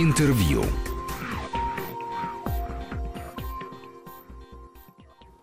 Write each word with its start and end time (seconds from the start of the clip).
Интервью. 0.00 0.62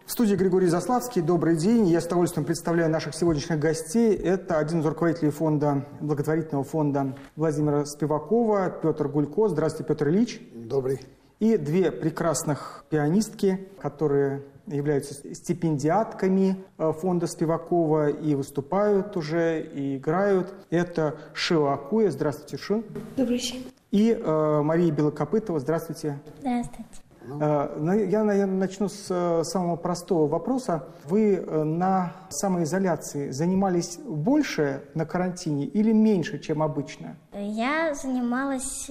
В 0.05 0.11
студии 0.13 0.35
Григорий 0.35 0.67
Заславский. 0.67 1.21
Добрый 1.21 1.57
день. 1.57 1.87
Я 1.87 1.99
с 1.99 2.05
удовольствием 2.05 2.45
представляю 2.45 2.89
наших 2.89 3.15
сегодняшних 3.15 3.59
гостей. 3.59 4.15
Это 4.15 4.57
один 4.57 4.79
из 4.79 4.85
руководителей 4.85 5.31
фонда, 5.31 5.85
благотворительного 5.99 6.63
фонда 6.63 7.17
Владимира 7.35 7.83
Спивакова, 7.83 8.69
Петр 8.69 9.09
Гулько. 9.09 9.49
Здравствуйте, 9.49 9.89
Петр 9.89 10.07
Ильич. 10.07 10.39
Добрый. 10.53 11.01
И 11.41 11.57
две 11.57 11.91
прекрасных 11.91 12.85
пианистки, 12.89 13.67
которые 13.81 14.41
являются 14.67 15.35
стипендиатками 15.35 16.63
э, 16.77 16.93
фонда 16.93 17.27
Спивакова 17.27 18.07
и 18.09 18.35
выступают 18.35 19.17
уже, 19.17 19.61
и 19.61 19.97
играют. 19.97 20.53
Это 20.69 21.17
Шила 21.33 21.73
Акуя. 21.73 22.09
Здравствуйте, 22.09 22.55
Шу. 22.55 22.85
Добрый 23.17 23.39
день. 23.39 23.65
И 23.95 24.11
э, 24.11 24.61
Мария 24.61 24.91
Белокопытова. 24.91 25.57
Здравствуйте. 25.57 26.19
Здравствуйте. 26.41 27.04
Э, 27.39 28.05
Я, 28.09 28.23
наверное, 28.23 28.57
начну 28.57 28.87
с 28.89 29.07
э, 29.09 29.43
самого 29.43 29.75
простого 29.75 30.27
вопроса. 30.27 30.83
Вы 31.05 31.35
э, 31.35 31.63
на 31.63 32.13
самоизоляции 32.29 33.29
занимались 33.31 33.97
больше 33.97 34.81
на 34.93 35.05
карантине 35.05 35.65
или 35.65 35.91
меньше, 35.91 36.39
чем 36.39 36.61
обычно? 36.61 37.15
Я 37.33 37.93
занималась 37.93 38.89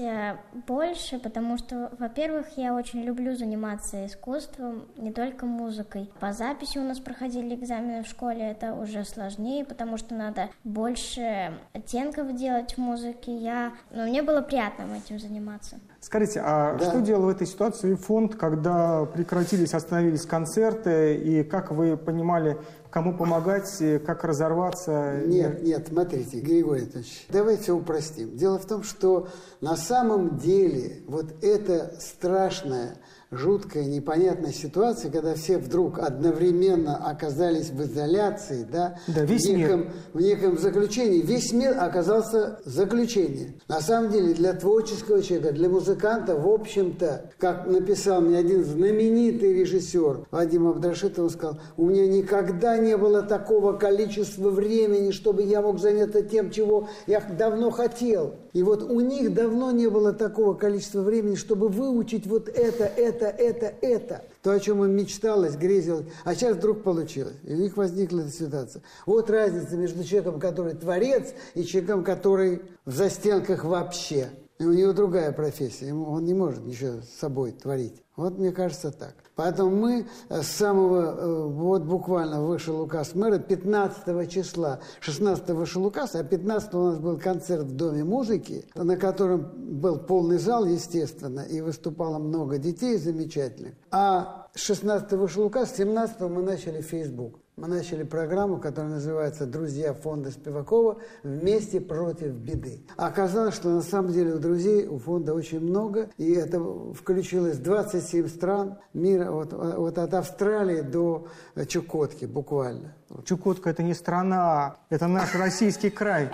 больше, 0.67 1.19
потому 1.19 1.57
что, 1.59 1.91
во-первых, 1.99 2.47
я 2.57 2.75
очень 2.75 3.03
люблю 3.03 3.37
заниматься 3.37 4.07
искусством, 4.07 4.85
не 4.97 5.13
только 5.13 5.47
музыкой. 5.47 6.11
По 6.21 6.33
записи 6.33 6.79
у 6.79 6.83
нас 6.83 7.01
проходили 7.01 7.55
экзамены 7.55 8.03
в 8.03 8.07
школе, 8.07 8.43
это 8.51 8.75
уже 8.75 9.05
сложнее, 9.05 9.65
потому 9.65 9.97
что 9.97 10.15
надо 10.15 10.49
больше 10.63 11.55
оттенков 11.73 12.35
делать 12.35 12.75
в 12.75 12.79
музыке. 12.79 13.35
Я... 13.37 13.73
Но 13.91 14.05
мне 14.05 14.23
было 14.23 14.41
приятно 14.43 14.85
этим 14.97 15.19
заниматься. 15.19 15.77
Скажите, 16.01 16.41
а 16.45 16.77
Да. 16.77 16.85
что 16.85 17.01
делал 17.01 17.23
в 17.23 17.29
этой 17.29 17.47
ситуации 17.47 17.95
фонд, 18.25 18.37
когда 18.37 19.05
прекратились, 19.05 19.75
остановились 19.75 20.27
концерты, 20.27 21.17
и 21.17 21.45
как 21.45 21.71
вы 21.71 21.97
понимали, 21.97 22.57
кому 22.91 23.17
помогать, 23.17 23.83
как 24.07 24.25
разорваться? 24.25 25.21
Нет, 25.27 25.63
нет, 25.63 25.89
смотрите, 25.89 26.41
Григорий 26.41 26.83
Анатольевич, 26.83 27.27
давайте 27.29 27.73
упростим. 27.73 28.37
Дело 28.37 28.59
в 28.59 28.67
том, 28.67 28.83
что 28.83 29.29
на 29.61 29.77
самом 29.77 30.39
деле 30.39 31.03
вот 31.07 31.27
эта 31.43 31.95
страшная, 32.01 32.97
жуткая, 33.31 33.85
непонятная 33.85 34.53
ситуация, 34.53 35.11
когда 35.11 35.35
все 35.35 35.59
вдруг 35.59 35.99
одновременно 35.99 36.97
оказались 36.97 37.71
в 37.71 37.83
изоляции, 37.83 38.67
да, 38.71 38.99
Да, 39.09 39.25
весь 39.25 39.47
в, 39.47 39.49
мир. 39.51 39.59
неком, 39.59 39.93
в 40.13 40.21
неком 40.21 40.59
заключении, 40.59 41.21
весь 41.23 41.53
мир 41.53 41.77
оказался 41.79 42.61
в 42.65 42.69
заключении. 42.69 43.55
На 43.69 43.81
самом 43.81 44.11
деле 44.11 44.35
для 44.35 44.53
творческого 44.53 45.23
человека, 45.23 45.53
для 45.53 45.69
музыканта, 45.69 46.37
в 46.37 46.49
общем-то, 46.49 47.31
как 47.39 47.67
написал 47.67 48.21
мне 48.21 48.39
один 48.39 48.65
знаменитый 48.65 49.55
режиссер 49.55 50.27
Вадим 50.31 50.69
Абдрашитов, 50.69 51.25
он 51.25 51.31
сказал, 51.31 51.61
у 51.77 51.87
меня 51.87 52.07
никогда 52.07 52.79
не 52.79 52.97
было 52.97 53.23
такого 53.23 53.73
количества 53.75 54.51
времени, 54.51 55.11
чтобы 55.11 55.43
я 55.43 55.61
мог 55.63 55.79
заняться 55.79 56.23
тем, 56.23 56.51
чего 56.51 56.89
я 57.07 57.21
давно 57.21 57.71
хотел. 57.71 58.35
И 58.55 58.63
вот 58.63 58.85
у 58.85 59.01
них 59.01 59.35
давно 59.35 59.73
не 59.73 59.89
было 59.89 60.13
такого 60.13 60.55
количества 60.55 61.01
времени, 61.01 61.35
чтобы 61.35 61.69
выучить 61.69 62.25
вот 62.27 62.49
это, 62.49 62.85
это, 62.85 63.27
это, 63.27 63.75
это. 63.81 64.25
То, 64.43 64.53
о 64.53 64.61
чем 64.61 64.85
им 64.85 64.93
мечталось, 64.93 65.57
грезилось. 65.57 66.07
А 66.23 66.37
сейчас 66.37 66.57
вдруг 66.57 66.85
получилось. 66.85 67.35
И 67.43 67.53
у 67.53 67.57
них 67.57 67.77
возникла 67.77 68.21
эта 68.21 68.31
ситуация. 68.31 68.83
Вот 69.07 69.29
разница 69.29 69.77
между 69.77 70.05
человеком, 70.05 70.39
который 70.39 70.75
творец, 70.75 71.35
и 71.55 71.65
человеком, 71.65 72.05
который 72.05 72.63
в 72.85 72.93
застенках 72.93 73.65
вообще. 73.65 74.29
И 74.61 74.65
у 74.65 74.73
него 74.73 74.93
другая 74.93 75.33
профессия. 75.33 75.93
Он 75.93 76.25
не 76.25 76.33
может 76.33 76.65
ничего 76.65 77.03
с 77.03 77.19
собой 77.19 77.51
творить. 77.51 78.05
Вот 78.15 78.39
мне 78.39 78.53
кажется 78.53 78.93
так. 78.93 79.17
Поэтому 79.37 79.71
мы 79.71 80.07
э, 80.29 80.43
с 80.43 80.47
самого, 80.47 81.01
э, 81.01 81.47
вот 81.49 81.83
буквально 81.83 82.43
вышел 82.43 82.81
указ 82.81 83.15
мэра 83.15 83.39
15 83.39 84.31
числа, 84.31 84.81
16 85.01 85.51
вышел 85.51 85.85
указ, 85.85 86.15
а 86.15 86.23
15 86.23 86.75
у 86.75 86.85
нас 86.85 86.99
был 86.99 87.19
концерт 87.19 87.65
в 87.65 87.75
Доме 87.75 88.05
музыки, 88.05 88.65
на 88.75 88.97
котором 88.97 89.51
был 89.57 89.99
полный 89.99 90.39
зал, 90.39 90.65
естественно, 90.65 91.41
и 91.41 91.61
выступало 91.61 92.19
много 92.19 92.59
детей 92.59 92.97
замечательных. 92.97 93.75
А 93.91 94.47
16 94.55 95.13
вышел 95.13 95.45
указ, 95.45 95.75
17 95.77 96.21
мы 96.21 96.43
начали 96.43 96.81
Facebook. 96.81 97.44
Мы 97.57 97.69
начали 97.69 98.03
программу, 98.03 98.59
которая 98.59 98.95
называется 98.95 99.47
«Друзья 99.47 99.95
фонда 99.95 100.33
Спивакова. 100.33 100.99
Вместе 101.23 101.81
против 101.81 102.33
беды». 102.33 102.81
Оказалось, 102.97 103.55
что 103.55 103.69
на 103.69 103.83
самом 103.83 104.13
деле 104.13 104.35
у 104.35 104.39
друзей 104.41 104.89
у 104.89 104.99
фонда 104.99 105.35
очень 105.35 105.61
много, 105.61 106.11
и 106.19 106.33
это 106.33 106.59
включилось 106.93 107.59
27 107.59 108.27
стран 108.27 108.79
мира, 108.93 109.31
вот, 109.31 109.53
вот 109.53 109.99
от 109.99 110.15
Австралии 110.15 110.81
до 110.81 111.29
Чукотки 111.69 112.25
буквально. 112.25 112.97
Чукотка– 113.25 113.71
это 113.71 113.83
не 113.83 113.95
страна, 113.95 114.77
это 114.91 115.07
наш 115.07 115.35
российский 115.35 115.91
край. 115.91 116.31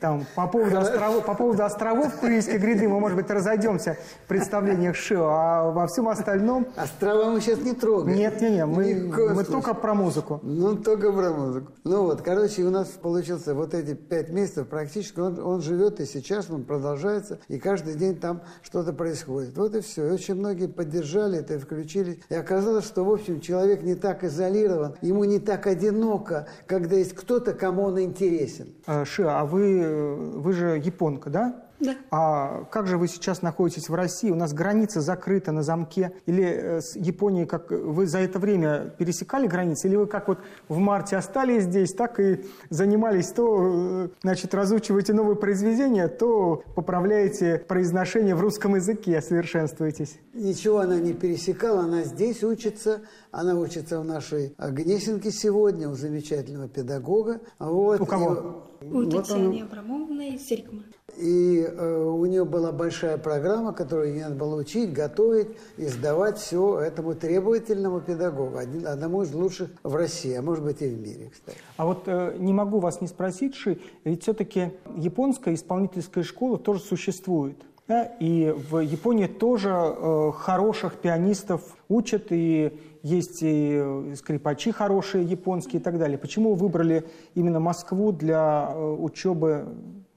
Там, 0.00 0.26
по, 0.34 0.46
поводу 0.46 0.78
островов, 0.78 1.24
по 1.24 1.34
поводу 1.34 1.64
островов 1.64 2.14
Курильской 2.16 2.58
гряды 2.58 2.88
мы, 2.88 3.00
может 3.00 3.16
быть, 3.16 3.30
разойдемся 3.30 3.96
в 4.24 4.28
представлениях 4.28 4.96
ШИО, 4.96 5.26
а 5.26 5.70
во 5.70 5.86
всем 5.86 6.08
остальном 6.08 6.66
Острова 6.76 7.30
мы 7.30 7.40
сейчас 7.40 7.60
не 7.60 7.72
трогаем. 7.72 8.16
нет, 8.16 8.40
нет, 8.40 8.52
нет, 8.52 8.66
мы, 8.66 9.34
мы 9.34 9.44
только 9.44 9.74
про 9.74 9.94
музыку. 9.94 10.40
Ну, 10.42 10.76
только 10.76 11.12
про 11.12 11.30
музыку. 11.30 11.72
Ну 11.84 12.02
вот, 12.04 12.22
короче, 12.22 12.62
у 12.62 12.70
нас 12.70 12.88
получился 12.88 13.54
вот 13.54 13.74
эти 13.74 13.94
пять 13.94 14.30
месяцев 14.30 14.68
практически, 14.68 15.20
он, 15.20 15.38
он 15.38 15.62
живет 15.62 16.00
и 16.00 16.06
сейчас, 16.06 16.50
он 16.50 16.64
продолжается, 16.64 17.38
и 17.48 17.58
каждый 17.58 17.94
день 17.94 18.16
там 18.16 18.42
что-то 18.62 18.92
происходит. 18.92 19.56
Вот 19.56 19.74
и 19.74 19.80
все. 19.80 20.06
И 20.06 20.10
очень 20.10 20.34
многие 20.34 20.66
поддержали 20.66 21.38
это 21.38 21.54
и 21.54 21.58
включили. 21.58 22.20
И 22.28 22.34
оказалось, 22.34 22.84
что, 22.84 23.04
в 23.04 23.10
общем, 23.10 23.40
человек 23.40 23.82
не 23.82 23.94
так 23.94 24.24
изолирован, 24.24 24.94
ему 25.00 25.24
не 25.24 25.38
так 25.38 25.66
одиноко, 25.86 26.46
когда 26.66 26.96
есть 26.96 27.14
кто-то, 27.14 27.54
кому 27.54 27.84
он 27.84 28.00
интересен. 28.00 28.74
Э, 28.86 29.04
Шиа, 29.04 29.40
а 29.40 29.44
вы, 29.44 29.80
э, 29.80 30.14
вы 30.14 30.52
же 30.52 30.80
японка, 30.82 31.30
да? 31.30 31.65
Да. 31.80 31.94
А 32.10 32.64
как 32.70 32.86
же 32.86 32.96
вы 32.96 33.08
сейчас 33.08 33.42
находитесь 33.42 33.88
в 33.88 33.94
России? 33.94 34.30
У 34.30 34.34
нас 34.34 34.52
граница 34.52 35.00
закрыта 35.00 35.52
на 35.52 35.62
замке. 35.62 36.12
Или 36.26 36.44
э, 36.44 36.80
с 36.80 36.96
Японией, 36.96 37.46
как 37.46 37.70
вы 37.70 38.06
за 38.06 38.18
это 38.18 38.38
время 38.38 38.94
пересекали 38.98 39.46
границы? 39.46 39.88
Или 39.88 39.96
вы 39.96 40.06
как 40.06 40.28
вот 40.28 40.38
в 40.68 40.78
марте 40.78 41.16
остались 41.16 41.64
здесь, 41.64 41.92
так 41.92 42.18
и 42.20 42.44
занимались 42.70 43.30
то, 43.32 44.04
э, 44.04 44.08
значит, 44.22 44.54
разучиваете 44.54 45.12
новые 45.12 45.36
произведения, 45.36 46.08
то 46.08 46.62
поправляете 46.74 47.58
произношение 47.68 48.34
в 48.34 48.40
русском 48.40 48.74
языке, 48.76 49.20
совершенствуетесь? 49.20 50.18
Ничего 50.34 50.78
она 50.78 50.98
не 50.98 51.12
пересекала, 51.12 51.80
она 51.80 52.02
здесь 52.04 52.42
учится, 52.42 53.02
она 53.30 53.54
учится 53.54 54.00
в 54.00 54.04
нашей 54.04 54.54
Гнесинке 54.58 55.30
сегодня, 55.30 55.88
у 55.88 55.94
замечательного 55.94 56.68
педагога. 56.68 57.40
Вот. 57.58 58.00
У 58.00 58.06
кого? 58.06 58.64
И- 58.80 58.86
У 58.86 59.04
вот 59.04 59.14
он- 59.14 59.22
Татьяны 59.22 59.62
Абрамовны 59.62 60.34
из 60.34 60.46
Серикма. 60.46 60.82
И 61.18 61.66
э, 61.66 62.04
у 62.04 62.24
нее 62.26 62.44
была 62.44 62.72
большая 62.72 63.16
программа, 63.16 63.72
которую 63.72 64.12
ей 64.14 64.22
надо 64.22 64.34
было 64.34 64.56
учить, 64.56 64.92
готовить 64.92 65.48
и 65.76 65.86
сдавать 65.86 66.38
все 66.38 66.78
этому 66.80 67.14
требовательному 67.14 68.00
педагогу, 68.00 68.58
один- 68.58 68.86
одному 68.86 69.22
из 69.22 69.32
лучших 69.32 69.70
в 69.82 69.94
России, 69.94 70.34
а 70.34 70.42
может 70.42 70.64
быть 70.64 70.82
и 70.82 70.88
в 70.88 71.00
мире, 71.00 71.30
кстати. 71.32 71.58
А 71.76 71.86
вот 71.86 72.02
э, 72.06 72.36
не 72.38 72.52
могу 72.52 72.80
вас 72.80 73.00
не 73.00 73.06
спросить, 73.08 73.54
Ши, 73.54 73.78
ведь 74.04 74.22
все-таки 74.22 74.72
японская 74.96 75.54
исполнительская 75.54 76.22
школа 76.24 76.58
тоже 76.58 76.80
существует. 76.80 77.56
да? 77.88 78.04
И 78.20 78.54
в 78.70 78.78
Японии 78.80 79.26
тоже 79.26 79.70
э, 79.70 80.32
хороших 80.36 80.96
пианистов 80.96 81.62
учат, 81.88 82.26
и 82.30 82.78
есть 83.02 83.42
и 83.42 83.78
э, 83.80 84.14
скрипачи 84.16 84.70
хорошие 84.72 85.24
японские 85.24 85.80
и 85.80 85.82
так 85.82 85.98
далее. 85.98 86.18
Почему 86.18 86.54
вы 86.54 86.66
выбрали 86.66 87.04
именно 87.34 87.60
Москву 87.60 88.12
для 88.12 88.70
э, 88.74 88.96
учебы 88.98 89.66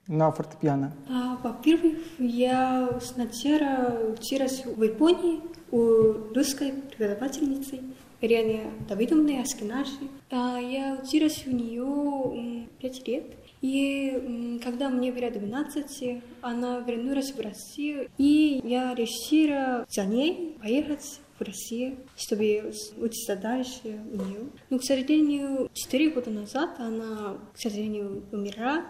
на 0.10 0.32
фортепиано? 0.32 0.92
А, 1.08 1.38
во-первых, 1.42 1.98
я 2.18 3.00
сначала 3.02 4.12
училась 4.12 4.66
в 4.66 4.84
Японии 4.84 5.40
у 5.72 6.34
русской 6.34 6.74
преподавательницы 6.74 7.80
Ириане 8.20 8.72
Давидовны 8.90 9.40
Аскинаши. 9.40 10.10
А, 10.32 10.58
я 10.60 10.98
училась 11.02 11.44
у 11.46 11.52
нее 11.52 12.68
пять 12.82 13.08
лет. 13.08 13.24
И 13.62 14.60
когда 14.64 14.90
мне 14.90 15.12
было 15.12 15.30
12, 15.30 16.22
она 16.42 16.80
вернулась 16.80 17.32
в 17.32 17.40
Россию, 17.40 18.10
и 18.18 18.62
я 18.64 18.96
решила 18.96 19.86
за 19.90 20.06
ней 20.06 20.58
поехать 20.62 21.20
в 21.38 21.44
Россию, 21.44 21.98
чтобы 22.18 22.74
учиться 22.98 23.36
дальше 23.36 24.00
у 24.12 24.16
нее. 24.16 24.40
Но, 24.70 24.80
к 24.80 24.84
сожалению, 24.84 25.70
четыре 25.74 26.10
года 26.10 26.30
назад 26.32 26.80
она, 26.80 27.38
к 27.54 27.60
сожалению, 27.60 28.24
умерла 28.32 28.86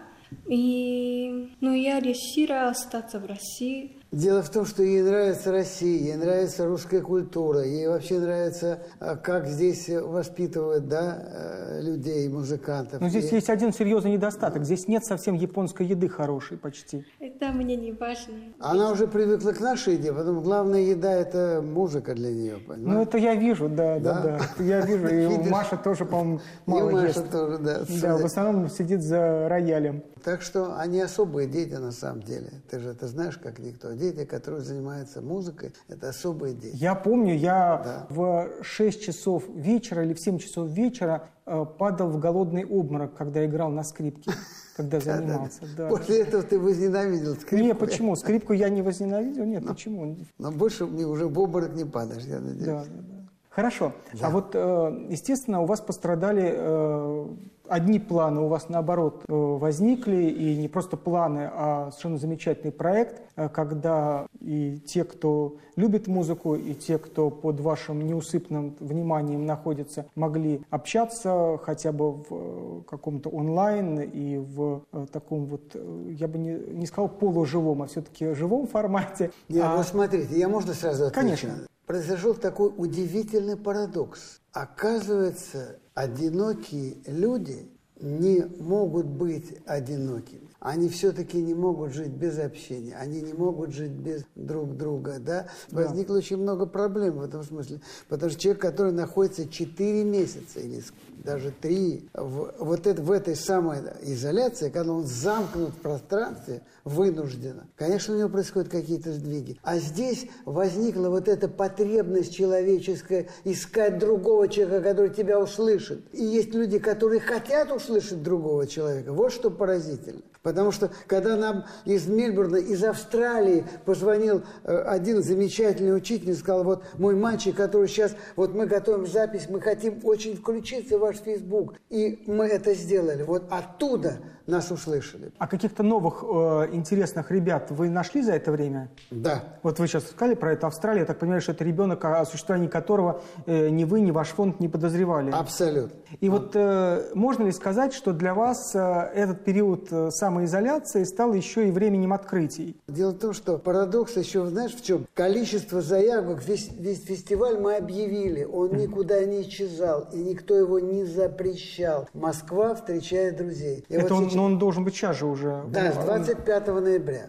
И, 0.48 1.50
ну, 1.60 1.74
я 1.74 2.00
решила 2.00 2.68
остаться 2.68 3.18
в 3.18 3.26
России. 3.26 3.99
Дело 4.12 4.42
в 4.42 4.50
том, 4.50 4.66
что 4.66 4.82
ей 4.82 5.02
нравится 5.02 5.52
Россия, 5.52 5.96
ей 6.00 6.16
нравится 6.16 6.66
русская 6.66 7.00
культура, 7.00 7.62
ей 7.62 7.86
вообще 7.86 8.18
нравится, 8.18 8.80
а, 8.98 9.14
как 9.14 9.46
здесь 9.46 9.88
воспитывают 9.88 10.88
да, 10.88 11.16
э, 11.22 11.80
людей, 11.80 12.28
музыкантов. 12.28 13.00
Но 13.00 13.08
здесь 13.08 13.30
И- 13.30 13.36
есть 13.36 13.48
один 13.48 13.72
серьезный 13.72 14.10
недостаток. 14.14 14.64
Здесь 14.64 14.88
нет 14.88 15.04
совсем 15.04 15.36
японской 15.36 15.86
еды 15.86 16.08
хорошей 16.08 16.58
почти. 16.58 17.04
Это 17.20 17.52
мне 17.52 17.76
не 17.76 17.92
важно. 17.92 18.34
Она 18.58 18.90
уже 18.90 19.06
привыкла 19.06 19.52
к 19.52 19.60
нашей 19.60 19.94
еде, 19.94 20.12
потому 20.12 20.40
главная 20.40 20.80
еда– 20.80 21.12
это 21.14 21.62
музыка 21.64 22.12
для 22.12 22.32
нее, 22.32 22.56
Ну, 22.66 22.74
понимаешь? 22.74 23.06
это 23.06 23.18
я 23.18 23.36
вижу, 23.36 23.68
да, 23.68 24.00
да, 24.00 24.20
Да? 24.58 24.64
Я 24.64 24.80
вижу, 24.80 25.06
и? 25.06 25.38
Маша 25.50 25.76
тоже, 25.76 26.04
по-моему, 26.04 26.40
И 26.66 26.70
мало 26.70 26.90
Маша 26.90 27.06
ест. 27.06 27.30
тоже, 27.30 27.58
да. 27.58 27.82
Да, 28.02 28.16
в 28.16 28.24
основном 28.24 28.68
сидит 28.70 29.02
за 29.04 29.48
роялем. 29.48 30.02
Так 30.24 30.42
что 30.42 30.76
они 30.76 31.00
особые 31.00 31.46
дети 31.48 31.74
на 31.74 31.92
самом 31.92 32.22
деле. 32.22 32.50
Ты 32.68 32.80
же 32.80 32.90
это 32.90 33.06
знаешь, 33.06 33.38
как 33.38 33.58
никто. 33.60 33.92
Дети, 34.00 34.24
которые 34.24 34.62
занимаются 34.62 35.20
музыкой, 35.20 35.72
это 35.88 36.08
особые 36.08 36.54
дети. 36.54 36.74
Я 36.74 36.94
помню, 36.94 37.34
я 37.34 37.82
Да. 37.84 38.06
в 38.08 38.62
6 38.62 39.02
часов 39.02 39.44
вечера 39.54 40.02
или 40.02 40.14
в 40.14 40.20
7 40.20 40.38
часов 40.38 40.68
вечера 40.68 41.28
э, 41.44 41.66
падал 41.78 42.08
в 42.08 42.18
голодный 42.18 42.64
обморок, 42.64 43.14
когда 43.14 43.44
играл 43.44 43.68
на 43.70 43.84
скрипке, 43.84 44.30
когда 44.76 45.00
занимался. 45.00 45.60
Да, 45.76 45.84
да. 45.84 45.88
После 45.90 46.22
этого 46.22 46.42
ты 46.42 46.58
возненавидел 46.58 47.34
скрипку. 47.34 47.56
Не, 47.66 47.74
почему? 47.74 48.16
Скрипку 48.16 48.54
я 48.54 48.70
не 48.70 48.80
возненавидел. 48.80 49.44
Нет, 49.44 49.66
почему? 49.66 50.16
Но 50.38 50.50
больше 50.50 50.86
мне 50.86 51.04
уже 51.06 51.26
в 51.26 51.38
обморок 51.38 51.74
не 51.74 51.84
падаешь, 51.84 52.24
я 52.24 52.40
надеюсь. 52.40 52.64
Да, 52.64 52.84
да, 52.84 53.02
да. 53.02 53.20
Хорошо. 53.50 53.92
А 54.22 54.30
вот, 54.30 54.52
э, 54.54 55.06
естественно, 55.10 55.60
у 55.60 55.66
вас 55.66 55.82
пострадали 55.82 56.54
э, 56.56 57.26
одни 57.70 58.00
планы, 58.00 58.40
у 58.40 58.48
вас 58.48 58.68
наоборот 58.68 59.22
э, 59.28 59.32
возникли, 59.32 60.24
и 60.24 60.56
не 60.56 60.68
просто 60.68 60.96
планы, 60.96 61.48
а 61.52 61.90
совершенно 61.90 62.18
замечательный 62.18 62.72
проект, 62.72 63.22
э, 63.36 63.48
когда 63.48 64.26
и 64.40 64.78
те, 64.84 65.04
кто 65.04 65.56
любит 65.76 66.08
музыку, 66.08 66.56
и 66.56 66.74
те, 66.74 66.98
кто 66.98 67.30
под 67.30 67.60
вашим 67.60 68.04
неусыпным 68.04 68.76
вниманием 68.80 69.46
находится, 69.46 70.06
могли 70.16 70.62
общаться 70.70 71.58
хотя 71.62 71.92
бы 71.92 72.12
в 72.12 72.26
э, 72.30 72.82
каком-то 72.88 73.30
онлайн 73.30 74.00
и 74.00 74.38
в 74.38 74.82
таком 75.12 75.46
вот, 75.46 75.76
я 76.08 76.26
бы 76.26 76.38
не, 76.38 76.54
не 76.54 76.86
сказал 76.86 77.08
полуживом, 77.08 77.82
а 77.82 77.86
все-таки 77.86 78.34
живом 78.34 78.66
формате. 78.66 79.30
Нет, 79.48 79.64
А- 79.64 79.76
вот 79.76 79.86
смотрите, 79.86 80.36
я 80.36 80.48
можно 80.48 80.74
сразу 80.74 81.04
отвечу? 81.04 81.20
Конечно. 81.20 81.54
Произошел 81.86 82.34
такой 82.34 82.72
удивительный 82.76 83.56
парадокс. 83.56 84.39
Оказывается, 84.52 85.78
одинокие 85.94 86.96
люди 87.06 87.68
не 88.00 88.44
могут 88.58 89.06
быть 89.06 89.58
одинокими. 89.66 90.48
Они 90.58 90.88
все-таки 90.88 91.40
не 91.40 91.54
могут 91.54 91.92
жить 91.92 92.10
без 92.10 92.38
общения, 92.38 92.94
они 92.96 93.22
не 93.22 93.32
могут 93.32 93.72
жить 93.72 93.92
без 93.92 94.24
друг 94.34 94.76
друга. 94.76 95.18
Да? 95.18 95.48
Возникло 95.70 96.16
очень 96.16 96.36
много 96.36 96.66
проблем 96.66 97.18
в 97.18 97.22
этом 97.22 97.42
смысле. 97.42 97.80
Потому 98.08 98.30
что 98.30 98.40
человек, 98.40 98.60
который 98.60 98.92
находится 98.92 99.48
4 99.48 100.04
месяца 100.04 100.60
или 100.60 100.82
даже 101.24 101.52
3 101.60 102.10
в, 102.14 102.54
вот 102.58 102.86
это, 102.86 103.02
в 103.02 103.10
этой 103.10 103.36
самой 103.36 103.78
изоляции, 104.02 104.70
когда 104.70 104.92
он 104.92 105.06
замкнут 105.06 105.70
в 105.70 105.80
пространстве, 105.80 106.62
вынужденно, 106.84 107.66
конечно, 107.76 108.14
у 108.14 108.18
него 108.18 108.28
происходят 108.28 108.68
какие-то 108.68 109.12
сдвиги. 109.12 109.58
А 109.62 109.78
здесь 109.78 110.26
возникла 110.44 111.08
вот 111.08 111.28
эта 111.28 111.48
потребность 111.48 112.34
человеческая 112.34 113.28
искать 113.44 113.98
другого 113.98 114.48
человека, 114.48 114.88
который 114.90 115.10
тебя 115.10 115.38
услышит. 115.38 116.02
И 116.12 116.24
есть 116.24 116.54
люди, 116.54 116.78
которые 116.78 117.20
хотят 117.20 117.70
услышать 117.70 118.22
другого 118.22 118.66
человека. 118.66 119.12
Вот 119.12 119.32
что 119.32 119.50
поразительно. 119.50 120.22
Потому 120.42 120.72
что, 120.72 120.90
когда 121.06 121.36
нам 121.36 121.66
из 121.84 122.06
Мельбурна, 122.06 122.56
из 122.56 122.82
Австралии 122.82 123.66
позвонил 123.84 124.42
э, 124.64 124.74
один 124.74 125.22
замечательный 125.22 125.94
учитель 125.94 126.30
и 126.30 126.34
сказал, 126.34 126.64
вот 126.64 126.84
мой 126.96 127.14
мальчик, 127.14 127.54
который 127.54 127.88
сейчас, 127.88 128.16
вот 128.36 128.54
мы 128.54 128.64
готовим 128.64 129.06
запись, 129.06 129.48
мы 129.50 129.60
хотим 129.60 130.00
очень 130.02 130.36
включиться 130.36 130.98
в 130.98 131.04
ваш 131.10 131.18
Facebook. 131.18 131.80
И 131.90 132.22
мы 132.26 132.46
это 132.46 132.74
сделали. 132.74 133.22
Вот 133.22 133.44
оттуда 133.50 134.20
нас 134.50 134.70
услышали. 134.70 135.32
А 135.38 135.46
каких-то 135.46 135.82
новых 135.82 136.22
э, 136.22 136.68
интересных 136.72 137.30
ребят 137.30 137.70
вы 137.70 137.88
нашли 137.88 138.22
за 138.22 138.32
это 138.32 138.52
время? 138.52 138.90
Да. 139.10 139.42
Вот 139.62 139.78
вы 139.78 139.86
сейчас 139.86 140.06
сказали 140.08 140.34
про 140.34 140.52
это 140.52 140.66
Австралию, 140.66 141.00
я 141.00 141.06
так 141.06 141.18
понимаю, 141.18 141.40
что 141.40 141.52
это 141.52 141.64
ребенок, 141.64 142.04
о 142.04 142.24
существовании 142.24 142.68
которого 142.68 143.22
э, 143.46 143.68
ни 143.70 143.84
вы, 143.84 144.00
ни 144.00 144.10
ваш 144.10 144.28
фонд 144.28 144.60
не 144.60 144.68
подозревали. 144.68 145.30
Абсолютно. 145.30 145.98
И 146.20 146.28
вот 146.28 146.52
э, 146.54 147.10
можно 147.14 147.44
ли 147.44 147.52
сказать, 147.52 147.92
что 147.92 148.12
для 148.12 148.34
вас 148.34 148.74
э, 148.74 148.78
этот 149.14 149.44
период 149.44 149.88
э, 149.90 150.10
самоизоляции 150.10 151.04
стал 151.04 151.32
еще 151.32 151.68
и 151.68 151.70
временем 151.70 152.12
открытий? 152.12 152.76
Дело 152.88 153.10
в 153.12 153.18
том, 153.18 153.32
что 153.32 153.58
парадокс 153.58 154.16
еще, 154.16 154.46
знаешь, 154.46 154.74
в 154.74 154.82
чем? 154.84 155.06
Количество 155.14 155.80
заявок, 155.80 156.42
весь, 156.44 156.70
весь 156.72 157.04
фестиваль 157.04 157.58
мы 157.58 157.76
объявили, 157.76 158.44
он 158.44 158.72
никуда 158.76 159.24
не 159.24 159.42
исчезал, 159.42 160.08
и 160.12 160.18
никто 160.18 160.56
его 160.56 160.78
не 160.78 161.04
запрещал. 161.04 162.08
Москва 162.14 162.74
встречает 162.74 163.36
друзей. 163.36 163.84
И 163.88 163.94
это 163.94 164.02
вот 164.02 164.12
он, 164.12 164.24
сейчас- 164.24 164.34
но 164.40 164.46
он 164.46 164.58
должен 164.58 164.84
быть 164.84 164.94
сейчас 164.94 165.18
же 165.18 165.26
уже. 165.26 165.64
Да, 165.68 165.92
с 165.92 165.98
Он- 165.98 166.04
25 166.04 166.80
ноября. 166.80 167.26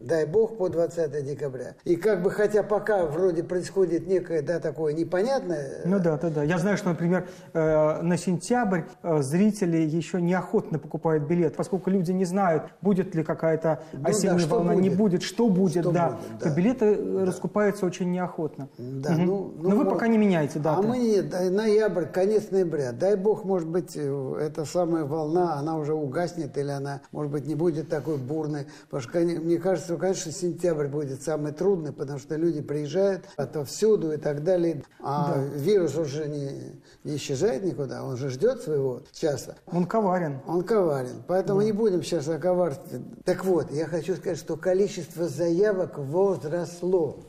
Дай 0.00 0.26
бог 0.26 0.58
по 0.58 0.68
20 0.68 1.24
декабря. 1.24 1.74
И 1.84 1.96
как 1.96 2.22
бы, 2.22 2.30
хотя 2.30 2.62
пока 2.62 3.06
вроде 3.06 3.42
происходит 3.42 4.06
некое, 4.06 4.42
да, 4.42 4.60
такое 4.60 4.92
непонятное, 4.92 5.80
Ну 5.86 5.98
да, 5.98 6.18
да, 6.18 6.28
да. 6.28 6.42
Я 6.42 6.58
знаю, 6.58 6.76
что, 6.76 6.90
например, 6.90 7.26
э, 7.54 8.02
на 8.02 8.16
сентябрь 8.18 8.82
э, 9.02 9.22
зрители 9.22 9.78
еще 9.78 10.20
неохотно 10.20 10.78
покупают 10.78 11.24
билет, 11.24 11.56
поскольку 11.56 11.88
люди 11.88 12.12
не 12.12 12.26
знают, 12.26 12.64
будет 12.82 13.14
ли 13.14 13.24
какая-то 13.24 13.80
Ну 13.94 14.00
да, 14.00 14.10
осенняя 14.10 14.46
волна, 14.46 14.74
не 14.74 14.90
будет. 14.90 14.98
будет, 14.98 15.22
что 15.22 15.48
будет, 15.48 15.82
Что 15.82 15.92
да. 15.92 16.10
будет, 16.10 16.38
То 16.40 16.48
да. 16.50 16.54
билеты 16.54 16.84
э, 16.98 17.24
раскупаются 17.24 17.86
очень 17.86 18.10
неохотно. 18.10 18.68
Да, 18.76 19.12
Мгм. 19.12 19.24
ну, 19.26 19.54
Но 19.60 19.70
вы 19.76 19.84
мо- 19.84 19.90
пока 19.92 20.08
не 20.08 20.18
меняете 20.18 20.58
А 20.58 20.62
даты. 20.62 20.86
мы 20.86 20.98
нет, 20.98 21.30
да, 21.30 21.40
ноябрь, 21.50 22.04
конец 22.04 22.50
ноября. 22.50 22.92
Дай 22.92 23.16
бог, 23.16 23.44
может 23.46 23.68
быть, 23.68 23.92
э, 23.96 24.36
эта 24.42 24.66
самая 24.66 25.04
волна, 25.04 25.54
она 25.54 25.78
уже 25.78 25.94
угаснет, 25.94 26.56
или 26.58 26.70
она, 26.70 27.00
может 27.12 27.32
быть, 27.32 27.46
не 27.46 27.54
будет 27.54 27.88
такой 27.88 28.18
бурной. 28.18 28.66
Потому 28.90 29.00
что, 29.02 29.12
коне- 29.18 29.53
мне 29.54 29.62
кажется, 29.62 29.96
конечно, 29.96 30.32
сентябрь 30.32 30.88
будет 30.88 31.22
самый 31.22 31.52
трудный, 31.52 31.92
потому 31.92 32.18
что 32.18 32.34
люди 32.34 32.60
приезжают 32.60 33.26
отовсюду 33.36 34.12
и 34.12 34.16
так 34.16 34.42
далее. 34.42 34.82
А 35.00 35.38
вирус 35.54 35.94
уже 35.96 36.26
не, 36.26 36.80
не 37.04 37.16
исчезает 37.16 37.62
никуда, 37.62 38.02
он 38.02 38.16
же 38.16 38.30
ждет 38.30 38.62
своего 38.62 39.02
часа. 39.12 39.54
Он 39.66 39.86
коварен. 39.86 40.40
Он 40.48 40.64
коварен. 40.64 41.22
Поэтому 41.28 41.62
не 41.62 41.70
будем 41.70 42.02
сейчас 42.02 42.26
о 42.28 42.38
коварстве. 42.38 43.02
Так 43.24 43.44
вот, 43.44 43.70
я 43.70 43.86
хочу 43.86 44.16
сказать, 44.16 44.38
что 44.38 44.56
количество 44.56 45.28
заявок 45.28 45.98
возросло. 45.98 47.20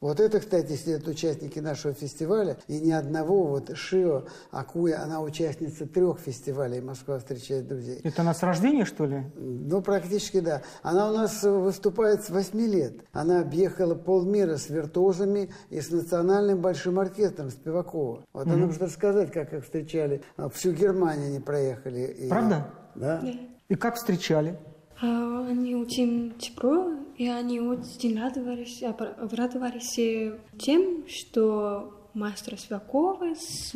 Вот 0.00 0.20
это, 0.20 0.40
кстати, 0.40 0.76
сидят 0.76 1.08
участники 1.08 1.60
нашего 1.60 1.94
фестиваля. 1.94 2.58
И 2.68 2.78
ни 2.78 2.90
одного, 2.90 3.46
вот 3.46 3.74
Шио 3.74 4.24
Акуя, 4.50 5.02
она 5.02 5.22
участница 5.22 5.86
трех 5.86 6.18
фестивалей 6.18 6.82
«Москва 6.82 7.18
встречает 7.18 7.66
друзей». 7.66 8.00
Это 8.04 8.20
она 8.20 8.34
с 8.34 8.42
рождения, 8.42 8.84
что 8.84 9.06
ли? 9.06 9.24
Ну, 9.36 9.80
практически 9.80 10.40
да. 10.40 10.60
Она 10.82 11.10
у 11.10 11.14
нас 11.14 11.42
выступает 11.70 12.22
с 12.24 12.30
8 12.30 12.58
лет. 12.66 12.94
Она 13.12 13.40
объехала 13.40 13.94
полмира 13.94 14.56
с 14.56 14.68
виртуозами 14.68 15.50
и 15.70 15.80
с 15.80 15.90
национальным 15.90 16.60
большим 16.60 16.98
оркестром 16.98 17.50
Спивакова. 17.50 18.24
Вот 18.32 18.46
она 18.46 18.66
может 18.66 18.82
рассказать, 18.82 19.32
как 19.32 19.52
их 19.54 19.64
встречали. 19.64 20.22
А, 20.36 20.48
Всю 20.48 20.72
Германию 20.72 21.26
они 21.28 21.38
проехали. 21.40 22.00
И- 22.18 22.28
Правда? 22.28 22.66
Да. 22.94 23.22
И 23.68 23.74
как 23.76 23.94
встречали? 23.96 24.58
А, 25.00 25.46
Они 25.48 25.74
очень 25.74 26.34
тепло, 26.38 26.90
и 27.16 27.28
они 27.28 27.60
очень 27.60 28.20
радовались, 28.20 28.82
обра- 28.82 29.14
обрадовались 29.18 29.98
э, 29.98 30.38
тем, 30.58 31.04
что 31.08 31.94
мастер 32.14 32.58
Свякова 32.58 33.34
с 33.36 33.72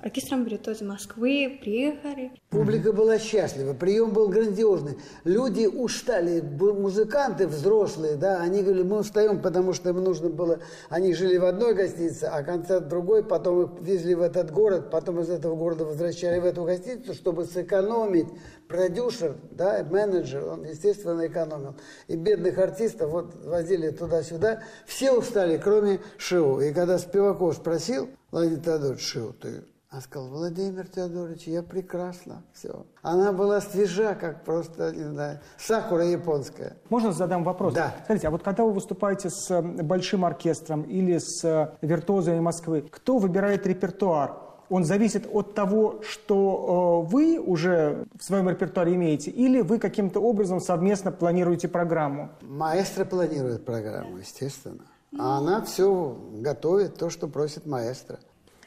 оркестром 0.00 0.44
«Виртуозы 0.44 0.84
Москвы» 0.84 1.58
приехали. 1.60 2.32
Публика 2.50 2.92
была 2.92 3.18
счастлива, 3.18 3.74
прием 3.74 4.12
был 4.12 4.28
грандиозный. 4.28 4.98
Люди 5.24 5.66
устали, 5.66 6.40
музыканты 6.40 7.46
взрослые, 7.46 8.16
да, 8.16 8.40
они 8.40 8.62
говорили, 8.62 8.84
мы 8.84 8.98
устаем, 8.98 9.42
потому 9.42 9.72
что 9.72 9.90
им 9.90 10.02
нужно 10.02 10.28
было, 10.28 10.60
они 10.88 11.14
жили 11.14 11.36
в 11.36 11.44
одной 11.44 11.74
гостинице, 11.74 12.24
а 12.24 12.42
концерт 12.42 12.84
в 12.84 12.88
другой, 12.88 13.24
потом 13.24 13.62
их 13.62 13.70
везли 13.80 14.14
в 14.14 14.22
этот 14.22 14.50
город, 14.50 14.90
потом 14.90 15.20
из 15.20 15.30
этого 15.30 15.56
города 15.56 15.84
возвращали 15.84 16.38
в 16.38 16.44
эту 16.44 16.64
гостиницу, 16.64 17.14
чтобы 17.14 17.44
сэкономить. 17.44 18.28
Продюсер, 18.68 19.36
да, 19.50 19.82
менеджер, 19.90 20.44
он, 20.44 20.64
естественно, 20.64 21.26
экономил. 21.26 21.74
И 22.06 22.16
бедных 22.16 22.58
артистов 22.58 23.10
вот 23.10 23.34
возили 23.46 23.88
туда-сюда. 23.88 24.62
Все 24.86 25.12
устали, 25.12 25.56
кроме 25.56 26.00
Шиу. 26.18 26.60
И 26.60 26.74
когда 26.74 26.98
Спиваков 26.98 27.54
спросил, 27.54 28.10
Владимир 28.30 28.60
Теодорович, 28.60 29.00
Шиу, 29.00 29.32
ты 29.32 29.64
она 29.90 30.02
сказала, 30.02 30.28
Владимир 30.28 30.86
Теодорович, 30.86 31.44
я 31.46 31.62
прекрасна. 31.62 32.42
Все. 32.52 32.84
Она 33.00 33.32
была 33.32 33.62
свежа, 33.62 34.14
как 34.14 34.44
просто, 34.44 34.94
не 34.94 35.04
знаю, 35.04 35.40
сакура 35.56 36.04
японская. 36.04 36.76
Можно 36.90 37.12
задам 37.12 37.42
вопрос? 37.42 37.72
Да. 37.72 37.94
Смотрите, 38.04 38.28
а 38.28 38.30
вот 38.30 38.42
когда 38.42 38.64
вы 38.64 38.72
выступаете 38.72 39.30
с 39.30 39.62
большим 39.62 40.26
оркестром 40.26 40.82
или 40.82 41.16
с 41.16 41.42
э, 41.42 41.70
виртуозами 41.80 42.38
Москвы, 42.38 42.82
кто 42.90 43.16
выбирает 43.16 43.66
репертуар? 43.66 44.48
он 44.70 44.84
зависит 44.84 45.26
от 45.32 45.54
того, 45.54 46.02
что 46.02 47.06
э, 47.06 47.10
вы 47.10 47.38
уже 47.38 48.04
в 48.18 48.22
своем 48.22 48.50
репертуаре 48.50 48.94
имеете, 48.96 49.30
или 49.30 49.62
вы 49.62 49.78
каким-то 49.78 50.20
образом 50.20 50.60
совместно 50.60 51.10
планируете 51.10 51.68
программу? 51.68 52.28
Маэстро 52.42 53.06
планирует 53.06 53.64
программу, 53.64 54.18
естественно. 54.18 54.84
А 55.16 55.38
она 55.38 55.62
все 55.62 56.16
готовит, 56.34 56.96
то, 56.96 57.08
что 57.08 57.28
просит 57.28 57.66
маэстро. 57.66 58.18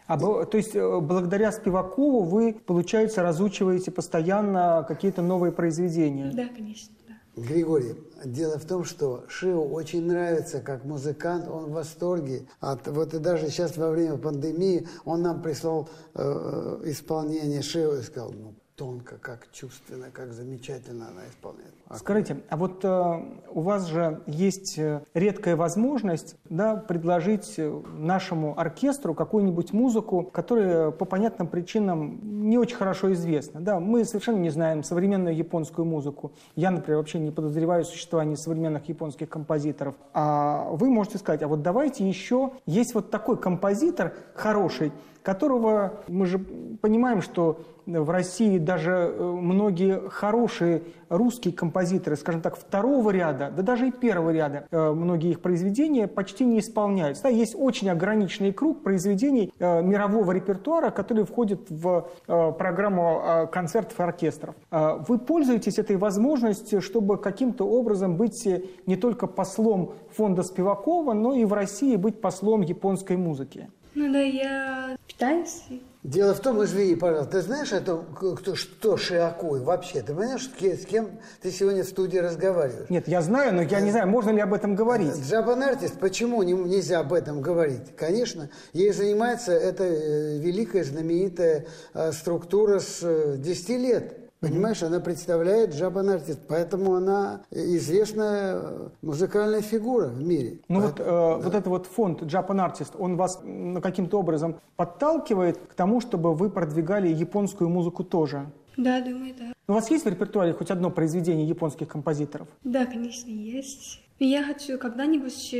А, 0.07 0.17
то 0.17 0.57
есть 0.57 0.75
э, 0.75 0.99
благодаря 0.99 1.51
Спивакову 1.51 2.23
вы, 2.23 2.53
получается, 2.53 3.21
разучиваете 3.21 3.91
постоянно 3.91 4.83
какие-то 4.87 5.21
новые 5.21 5.51
произведения? 5.51 6.31
Да, 6.33 6.47
конечно. 6.47 6.93
Григорий, 7.37 7.95
дело 8.25 8.59
в 8.59 8.65
том, 8.65 8.83
что 8.83 9.23
Шиу 9.29 9.63
очень 9.63 10.05
нравится 10.05 10.59
как 10.59 10.83
музыкант, 10.83 11.47
он 11.47 11.67
в 11.67 11.71
восторге. 11.71 12.45
От, 12.59 12.87
вот 12.87 13.13
и 13.13 13.19
даже 13.19 13.49
сейчас 13.49 13.77
во 13.77 13.89
время 13.89 14.17
пандемии 14.17 14.85
он 15.05 15.21
нам 15.21 15.41
прислал 15.41 15.89
э, 16.13 16.21
э 16.21 16.89
исполнение 16.91 17.61
Шиу 17.61 17.93
и 17.93 18.01
сказал, 18.01 18.33
ну, 18.33 18.53
тонко, 18.75 19.17
как 19.17 19.47
чувственно, 19.51 20.07
как 20.11 20.33
замечательно 20.33 21.09
она 21.09 21.21
исполняет. 21.29 21.73
Скажите, 21.95 22.37
а 22.49 22.57
вот 22.57 22.83
э, 22.83 23.25
у 23.49 23.61
вас 23.61 23.85
же 23.87 24.21
есть 24.27 24.77
э, 24.77 25.01
редкая 25.13 25.55
возможность 25.55 26.35
да, 26.45 26.75
предложить 26.77 27.55
э, 27.57 27.81
нашему 27.97 28.57
оркестру 28.57 29.13
какую-нибудь 29.13 29.73
музыку, 29.73 30.23
которая 30.23 30.91
по 30.91 31.05
понятным 31.05 31.47
причинам 31.47 32.49
не 32.49 32.57
очень 32.57 32.77
хорошо 32.77 33.11
известна. 33.13 33.59
Да, 33.59 33.79
мы 33.79 34.05
совершенно 34.05 34.37
не 34.37 34.49
знаем 34.49 34.83
современную 34.83 35.35
японскую 35.35 35.85
музыку. 35.85 36.31
Я, 36.55 36.71
например, 36.71 36.97
вообще 36.99 37.19
не 37.19 37.31
подозреваю 37.31 37.83
существование 37.83 38.37
современных 38.37 38.87
японских 38.87 39.29
композиторов. 39.29 39.95
А 40.13 40.69
вы 40.71 40.89
можете 40.89 41.17
сказать, 41.17 41.43
а 41.43 41.47
вот 41.47 41.61
давайте 41.61 42.07
еще, 42.07 42.51
есть 42.65 42.93
вот 42.93 43.11
такой 43.11 43.37
композитор 43.37 44.13
хороший, 44.33 44.91
которого 45.23 46.01
мы 46.07 46.25
же 46.25 46.39
понимаем, 46.81 47.21
что 47.21 47.61
в 47.85 48.09
России 48.09 48.57
даже 48.57 48.91
э, 48.91 49.23
многие 49.23 50.09
хорошие 50.09 50.83
русские 51.09 51.53
композиторы, 51.53 52.15
скажем 52.15 52.41
так, 52.41 52.55
второго 52.55 53.09
ряда, 53.09 53.51
да 53.55 53.63
даже 53.63 53.87
и 53.87 53.91
первого 53.91 54.31
ряда, 54.31 54.67
э, 54.69 54.91
многие 54.91 55.31
их 55.31 55.41
произведения 55.41 56.07
почти 56.07 56.45
не 56.45 56.59
исполняются. 56.59 57.23
Да, 57.23 57.29
есть 57.29 57.55
очень 57.57 57.89
ограниченный 57.89 58.53
круг 58.53 58.83
произведений 58.83 59.51
э, 59.59 59.81
мирового 59.81 60.31
репертуара, 60.31 60.91
которые 60.91 61.25
входят 61.25 61.61
в 61.69 62.07
программу 62.27 63.47
концертов 63.51 63.99
и 63.99 64.03
оркестров. 64.03 64.55
Вы 64.71 65.17
пользуетесь 65.17 65.79
этой 65.79 65.97
возможностью, 65.97 66.81
чтобы 66.81 67.17
каким-то 67.17 67.67
образом 67.67 68.15
быть 68.15 68.47
не 68.85 68.95
только 68.95 69.27
послом 69.27 69.93
фонда 70.11 70.43
Спивакова, 70.43 71.13
но 71.13 71.33
и 71.33 71.45
в 71.45 71.53
России 71.53 71.95
быть 71.95 72.21
послом 72.21 72.61
японской 72.61 73.17
музыки? 73.17 73.69
Ну 73.93 74.11
да, 74.11 74.19
я 74.19 74.97
питаюсь. 75.07 75.63
Дело 76.03 76.33
в 76.33 76.39
том, 76.39 76.63
извини, 76.63 76.95
пожалуйста, 76.95 77.33
ты 77.33 77.41
знаешь 77.41 77.71
о 77.73 77.79
том, 77.79 78.05
кто, 78.15 78.55
что 78.55 78.97
Шиакуй 78.97 79.59
вообще? 79.59 80.01
Ты 80.01 80.15
понимаешь, 80.15 80.49
с 80.49 80.85
кем 80.85 81.19
ты 81.41 81.51
сегодня 81.51 81.83
в 81.83 81.87
студии 81.87 82.17
разговариваешь? 82.17 82.89
Нет, 82.89 83.07
я 83.07 83.21
знаю, 83.21 83.53
но 83.53 83.61
я 83.61 83.81
не 83.81 83.91
знаю, 83.91 84.07
можно 84.07 84.31
ли 84.31 84.39
об 84.39 84.51
этом 84.53 84.73
говорить. 84.73 85.13
Джабан 85.23 85.61
Артист, 85.61 85.99
почему 85.99 86.41
не, 86.41 86.53
нельзя 86.53 87.01
об 87.01 87.13
этом 87.13 87.41
говорить? 87.41 87.95
Конечно, 87.95 88.49
ей 88.73 88.91
занимается 88.93 89.51
эта 89.51 89.83
э, 89.83 90.39
великая, 90.39 90.83
знаменитая 90.83 91.67
э, 91.93 92.11
структура 92.13 92.79
с 92.79 93.37
10 93.37 93.69
э, 93.69 93.77
лет. 93.77 94.20
Понимаешь, 94.41 94.81
она 94.81 94.99
представляет 94.99 95.75
Джабан 95.75 96.09
артист, 96.09 96.39
поэтому 96.47 96.95
она 96.95 97.43
известная 97.51 98.89
музыкальная 99.03 99.61
фигура 99.61 100.07
в 100.07 100.23
мире. 100.23 100.61
Ну 100.67 100.79
вот, 100.81 100.99
э, 100.99 101.03
да. 101.05 101.37
вот 101.37 101.53
этот 101.53 101.67
вот 101.67 101.85
фонд 101.85 102.23
Japan 102.23 102.57
Artist, 102.57 102.95
он 102.97 103.17
вас 103.17 103.39
каким-то 103.83 104.17
образом 104.17 104.55
подталкивает 104.77 105.59
к 105.59 105.75
тому, 105.75 106.01
чтобы 106.01 106.33
вы 106.33 106.49
продвигали 106.49 107.07
японскую 107.07 107.69
музыку 107.69 108.03
тоже? 108.03 108.49
Да, 108.77 108.99
думаю, 109.01 109.35
да. 109.37 109.53
У 109.67 109.73
вас 109.73 109.91
есть 109.91 110.05
в 110.05 110.09
репертуаре 110.09 110.53
хоть 110.53 110.71
одно 110.71 110.89
произведение 110.89 111.47
японских 111.47 111.87
композиторов? 111.87 112.47
Да, 112.63 112.87
конечно, 112.87 113.29
есть. 113.29 114.01
Я 114.17 114.43
хочу 114.43 114.79
когда-нибудь 114.79 115.51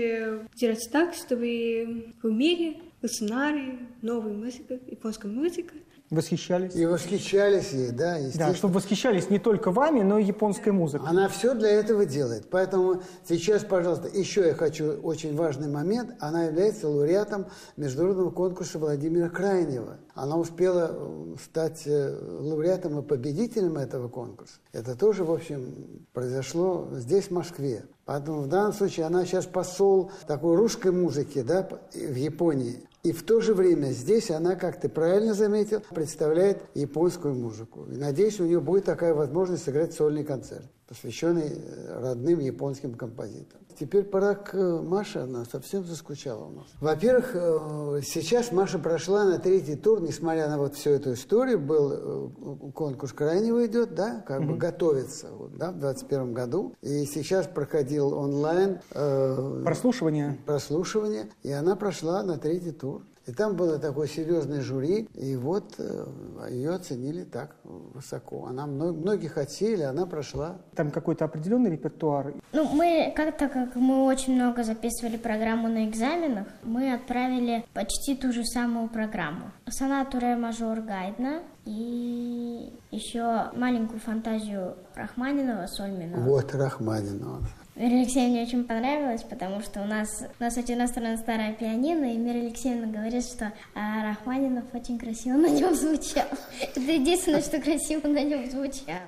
делать 0.55 0.89
так, 0.91 1.13
чтобы 1.13 2.11
в 2.23 2.31
мире 2.31 2.77
узнали 3.03 3.77
новую 4.01 4.33
музыку, 4.33 4.79
японскую 4.87 5.31
музыку, 5.33 5.75
Восхищались? 6.11 6.75
И 6.75 6.85
восхищались 6.85 7.71
ей, 7.71 7.91
да, 7.91 8.17
Да, 8.35 8.53
чтобы 8.53 8.73
восхищались 8.75 9.29
не 9.29 9.39
только 9.39 9.71
вами, 9.71 10.01
но 10.01 10.19
и 10.19 10.25
японской 10.25 10.71
музыкой. 10.71 11.07
Она 11.07 11.29
все 11.29 11.55
для 11.55 11.69
этого 11.69 12.05
делает. 12.05 12.49
Поэтому 12.49 13.01
сейчас, 13.25 13.63
пожалуйста, 13.63 14.09
еще 14.09 14.45
я 14.45 14.53
хочу 14.53 14.99
очень 15.03 15.37
важный 15.37 15.69
момент. 15.69 16.11
Она 16.19 16.43
является 16.43 16.89
лауреатом 16.89 17.45
международного 17.77 18.29
конкурса 18.29 18.77
Владимира 18.77 19.29
Крайнего. 19.29 19.99
Она 20.13 20.37
успела 20.37 20.91
э, 20.91 21.35
стать 21.43 21.83
э, 21.85 22.17
лауреатом 22.39 22.99
и 22.99 23.01
победителем 23.01 23.77
этого 23.77 24.09
конкурса. 24.09 24.55
Это 24.73 24.95
тоже, 24.95 25.23
в 25.23 25.31
общем, 25.31 26.05
произошло 26.13 26.87
здесь, 26.93 27.25
в 27.25 27.31
Москве. 27.31 27.85
Поэтому 28.05 28.41
в 28.41 28.47
данном 28.47 28.73
случае 28.73 29.05
она 29.05 29.25
сейчас 29.25 29.45
посол 29.45 30.11
такой 30.27 30.55
русской 30.55 30.91
музыки 30.91 31.41
да, 31.41 31.67
в 31.93 32.15
Японии. 32.15 32.83
И 33.03 33.11
в 33.13 33.23
то 33.23 33.41
же 33.41 33.53
время 33.53 33.87
здесь 33.91 34.29
она, 34.29 34.55
как 34.55 34.79
ты 34.79 34.87
правильно 34.87 35.33
заметил, 35.33 35.81
представляет 35.89 36.61
японскую 36.75 37.33
музыку. 37.33 37.85
И 37.89 37.95
надеюсь, 37.95 38.39
у 38.39 38.45
нее 38.45 38.59
будет 38.59 38.85
такая 38.85 39.13
возможность 39.13 39.63
сыграть 39.63 39.93
сольный 39.93 40.23
концерт, 40.23 40.65
посвященный 40.91 41.53
э, 41.55 42.01
родным 42.01 42.39
японским 42.39 42.95
композиторам. 42.95 43.65
Теперь 43.79 44.03
пора 44.03 44.35
к 44.35 44.53
э, 44.53 44.81
Маше, 44.81 45.19
она 45.19 45.45
совсем 45.45 45.85
заскучала 45.85 46.43
у 46.43 46.49
нас. 46.49 46.65
Во-первых, 46.81 47.31
э, 47.33 48.01
сейчас 48.03 48.51
Маша 48.51 48.77
прошла 48.77 49.23
на 49.23 49.39
третий 49.39 49.77
тур, 49.77 50.01
несмотря 50.01 50.49
на 50.49 50.57
вот 50.57 50.75
всю 50.75 50.89
эту 50.89 51.13
историю, 51.13 51.59
был 51.59 52.29
конкурс 52.75 53.13
крайнего 53.13 53.65
идет, 53.65 53.95
да, 53.95 54.21
как 54.27 54.41
mm-hmm. 54.41 54.47
бы 54.47 54.57
готовится, 54.57 55.31
вот, 55.31 55.55
да, 55.55 55.71
в 55.71 55.79
21 55.79 56.33
году. 56.33 56.75
И 56.81 57.05
сейчас 57.05 57.47
проходил 57.47 58.13
онлайн... 58.13 58.81
Э, 58.91 59.61
прослушивание. 59.63 60.37
Прослушивание, 60.45 61.29
и 61.41 61.53
она 61.53 61.77
прошла 61.77 62.21
на 62.23 62.37
третий 62.37 62.71
тур. 62.71 63.01
И 63.27 63.31
там 63.31 63.55
было 63.55 63.77
такое 63.77 64.07
серьезное 64.07 64.61
жюри, 64.61 65.07
и 65.13 65.35
вот 65.35 65.75
э, 65.77 66.05
ее 66.49 66.71
оценили 66.71 67.23
так 67.23 67.55
высоко. 67.63 68.47
Она 68.47 68.65
многих 68.65 69.37
отсеяли, 69.37 69.83
она 69.83 70.07
прошла. 70.07 70.57
Там 70.75 70.89
какой-то 70.89 71.25
определенный 71.25 71.69
репертуар? 71.71 72.33
Ну, 72.51 72.67
мы, 72.73 73.13
как-то 73.15 73.47
как 73.47 73.75
мы 73.75 74.05
очень 74.05 74.35
много 74.35 74.63
записывали 74.63 75.17
программу 75.17 75.67
на 75.67 75.87
экзаменах, 75.87 76.47
мы 76.63 76.93
отправили 76.93 77.63
почти 77.73 78.15
ту 78.15 78.33
же 78.33 78.43
самую 78.43 78.89
программу. 78.89 79.51
Сонату 79.69 80.19
ре 80.19 80.35
мажор 80.35 80.81
Гайдна 80.81 81.43
и 81.65 82.73
еще 82.89 83.51
маленькую 83.53 83.99
фантазию 83.99 84.77
Рахманинова, 84.95 85.67
Сольминова. 85.67 86.21
Вот 86.21 86.55
Рахманинова. 86.55 87.47
Мира 87.81 87.95
Алексеевне 87.95 88.43
очень 88.43 88.63
понравилось, 88.63 89.23
потому 89.23 89.59
что 89.61 89.81
у 89.81 89.85
нас, 89.85 90.23
у 90.39 90.43
нас 90.43 90.55
очень 90.55 90.77
настроена 90.77 91.17
старая 91.17 91.53
пианино, 91.53 92.13
и 92.13 92.15
Мира 92.15 92.37
Алексеевна 92.37 92.85
говорит, 92.85 93.25
что 93.25 93.53
а, 93.73 94.03
Рахманинов 94.03 94.65
очень 94.71 94.99
красиво 94.99 95.37
на 95.37 95.49
нем 95.49 95.73
звучал. 95.73 96.27
Это 96.61 96.79
единственное, 96.79 97.41
что 97.41 97.59
красиво 97.59 98.07
на 98.07 98.21
нем 98.21 98.47
звучало. 98.51 98.99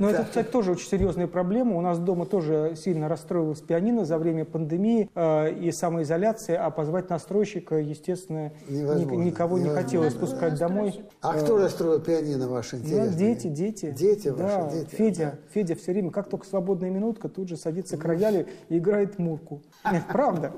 Но 0.00 0.10
это, 0.10 0.24
кстати, 0.24 0.48
тоже 0.48 0.72
очень 0.72 0.88
серьезная 0.88 1.28
проблема. 1.28 1.76
У 1.76 1.80
нас 1.80 1.98
дома 1.98 2.26
тоже 2.26 2.74
сильно 2.76 3.08
расстроилась 3.08 3.60
пианино 3.60 4.04
за 4.04 4.18
время 4.18 4.44
пандемии 4.44 5.08
э, 5.14 5.52
и 5.52 5.70
самоизоляции, 5.70 6.54
а 6.54 6.70
позвать 6.70 7.10
настройщика, 7.10 7.76
естественно, 7.76 8.52
Невозможно. 8.68 9.22
никого 9.22 9.58
Невозможно. 9.58 9.78
не 9.78 9.84
хотелось 9.84 10.14
пускать 10.14 10.58
домой. 10.58 11.00
А 11.20 11.34
кто 11.34 11.58
расстроил 11.58 12.00
пианино 12.00 12.48
ваше, 12.48 12.76
интересно? 12.76 13.10
Ну, 13.10 13.18
дети, 13.18 13.46
дети. 13.48 13.94
Дети 13.96 14.28
ваши, 14.28 14.56
да. 14.56 14.70
дети. 14.70 14.94
Федя, 14.94 15.38
Федя 15.52 15.74
все 15.76 15.92
время, 15.92 16.10
как 16.10 16.28
только 16.28 16.46
свободная 16.46 16.90
минутка, 16.90 17.28
тут 17.28 17.48
же 17.48 17.56
садится 17.56 17.96
к 17.96 18.04
рояле 18.16 18.48
и 18.68 18.78
играет 18.78 19.18
мурку. 19.18 19.62
Нет, 19.90 20.04
правда. 20.08 20.52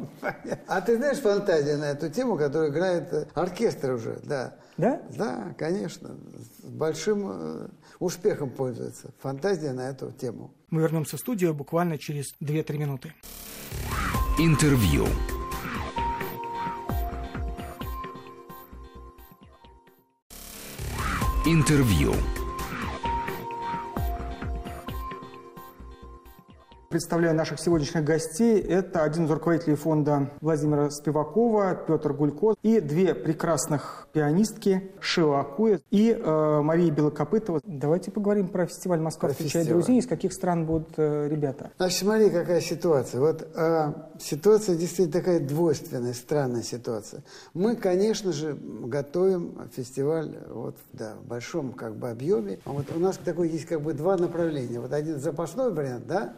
А 0.67 0.81
ты 0.81 0.97
знаешь 0.97 1.19
фантазия 1.19 1.77
на 1.77 1.91
эту 1.91 2.09
тему, 2.09 2.37
которую 2.37 2.71
играет 2.71 3.29
оркестр 3.35 3.93
уже, 3.93 4.21
да? 4.25 4.55
Да? 4.77 5.03
Да, 5.17 5.55
конечно. 5.59 6.17
С 6.63 6.71
большим 6.71 7.71
успехом 7.99 8.51
пользуется. 8.51 9.11
Фантазия 9.21 9.73
на 9.73 9.91
эту 9.91 10.13
тему. 10.13 10.55
Мы 10.71 10.83
вернемся 10.83 11.17
в 11.17 11.21
студию 11.21 11.55
буквально 11.55 11.99
через 11.99 12.35
2-3 12.41 12.79
минуты. 12.79 13.13
Интервью. 14.39 15.07
Интервью. 21.45 22.15
Представляю 26.89 27.35
наших 27.35 27.61
сегодняшних 27.61 28.03
гостей. 28.03 28.59
Это 28.59 29.03
один 29.03 29.27
из 29.27 29.31
руководителей 29.31 29.77
фонда 29.77 30.31
Владимира 30.41 30.89
Спивакова, 30.89 31.75
Петр 31.75 32.15
Гулько 32.15 32.55
и 32.63 32.81
две 32.81 33.15
прекрасных 33.15 34.09
пианистки 34.15 34.91
Шила 34.99 35.41
Акуя 35.41 35.81
и 35.91 36.11
э, 36.19 36.61
Мария 36.63 36.91
Белокопытова. 36.91 37.61
Давайте 37.67 38.11
поговорим 38.11 38.49
про 38.49 38.65
фестиваль 38.65 39.01
«Москва 39.01 39.29
встречает 39.29 39.69
друзей». 39.69 39.99
Из 39.99 40.07
каких 40.07 40.33
стран 40.33 40.65
будут 40.65 40.89
э, 40.97 41.29
ребята? 41.29 41.73
Значит, 41.77 41.99
смотри, 41.99 42.31
какая 42.31 42.63
ситуация. 42.63 43.21
Вот 43.21 43.47
а, 43.55 44.09
ситуация 44.19 44.75
действительно 44.75 45.13
такая 45.13 45.41
двойственная, 45.41 46.15
странная 46.15 46.63
ситуация. 46.63 47.23
Мы, 47.53 47.77
конечно 47.77 48.33
же, 48.33 48.57
готовим 48.59 49.69
фестиваль 49.77 50.39
вот, 50.49 50.77
да, 50.95 51.17
в 51.23 51.27
большом 51.27 51.73
как 51.73 51.97
бы 51.97 52.09
объеме. 52.09 52.61
А 52.65 52.73
Вот 52.73 52.87
у 52.97 52.99
нас 52.99 53.19
такой 53.23 53.51
есть 53.51 53.67
как 53.67 53.83
бы 53.83 53.93
два 53.93 54.17
направления. 54.17 54.81
Вот 54.81 54.95
один 54.95 55.21
запасной 55.21 55.71
вариант, 55.71 56.07
да, 56.07 56.33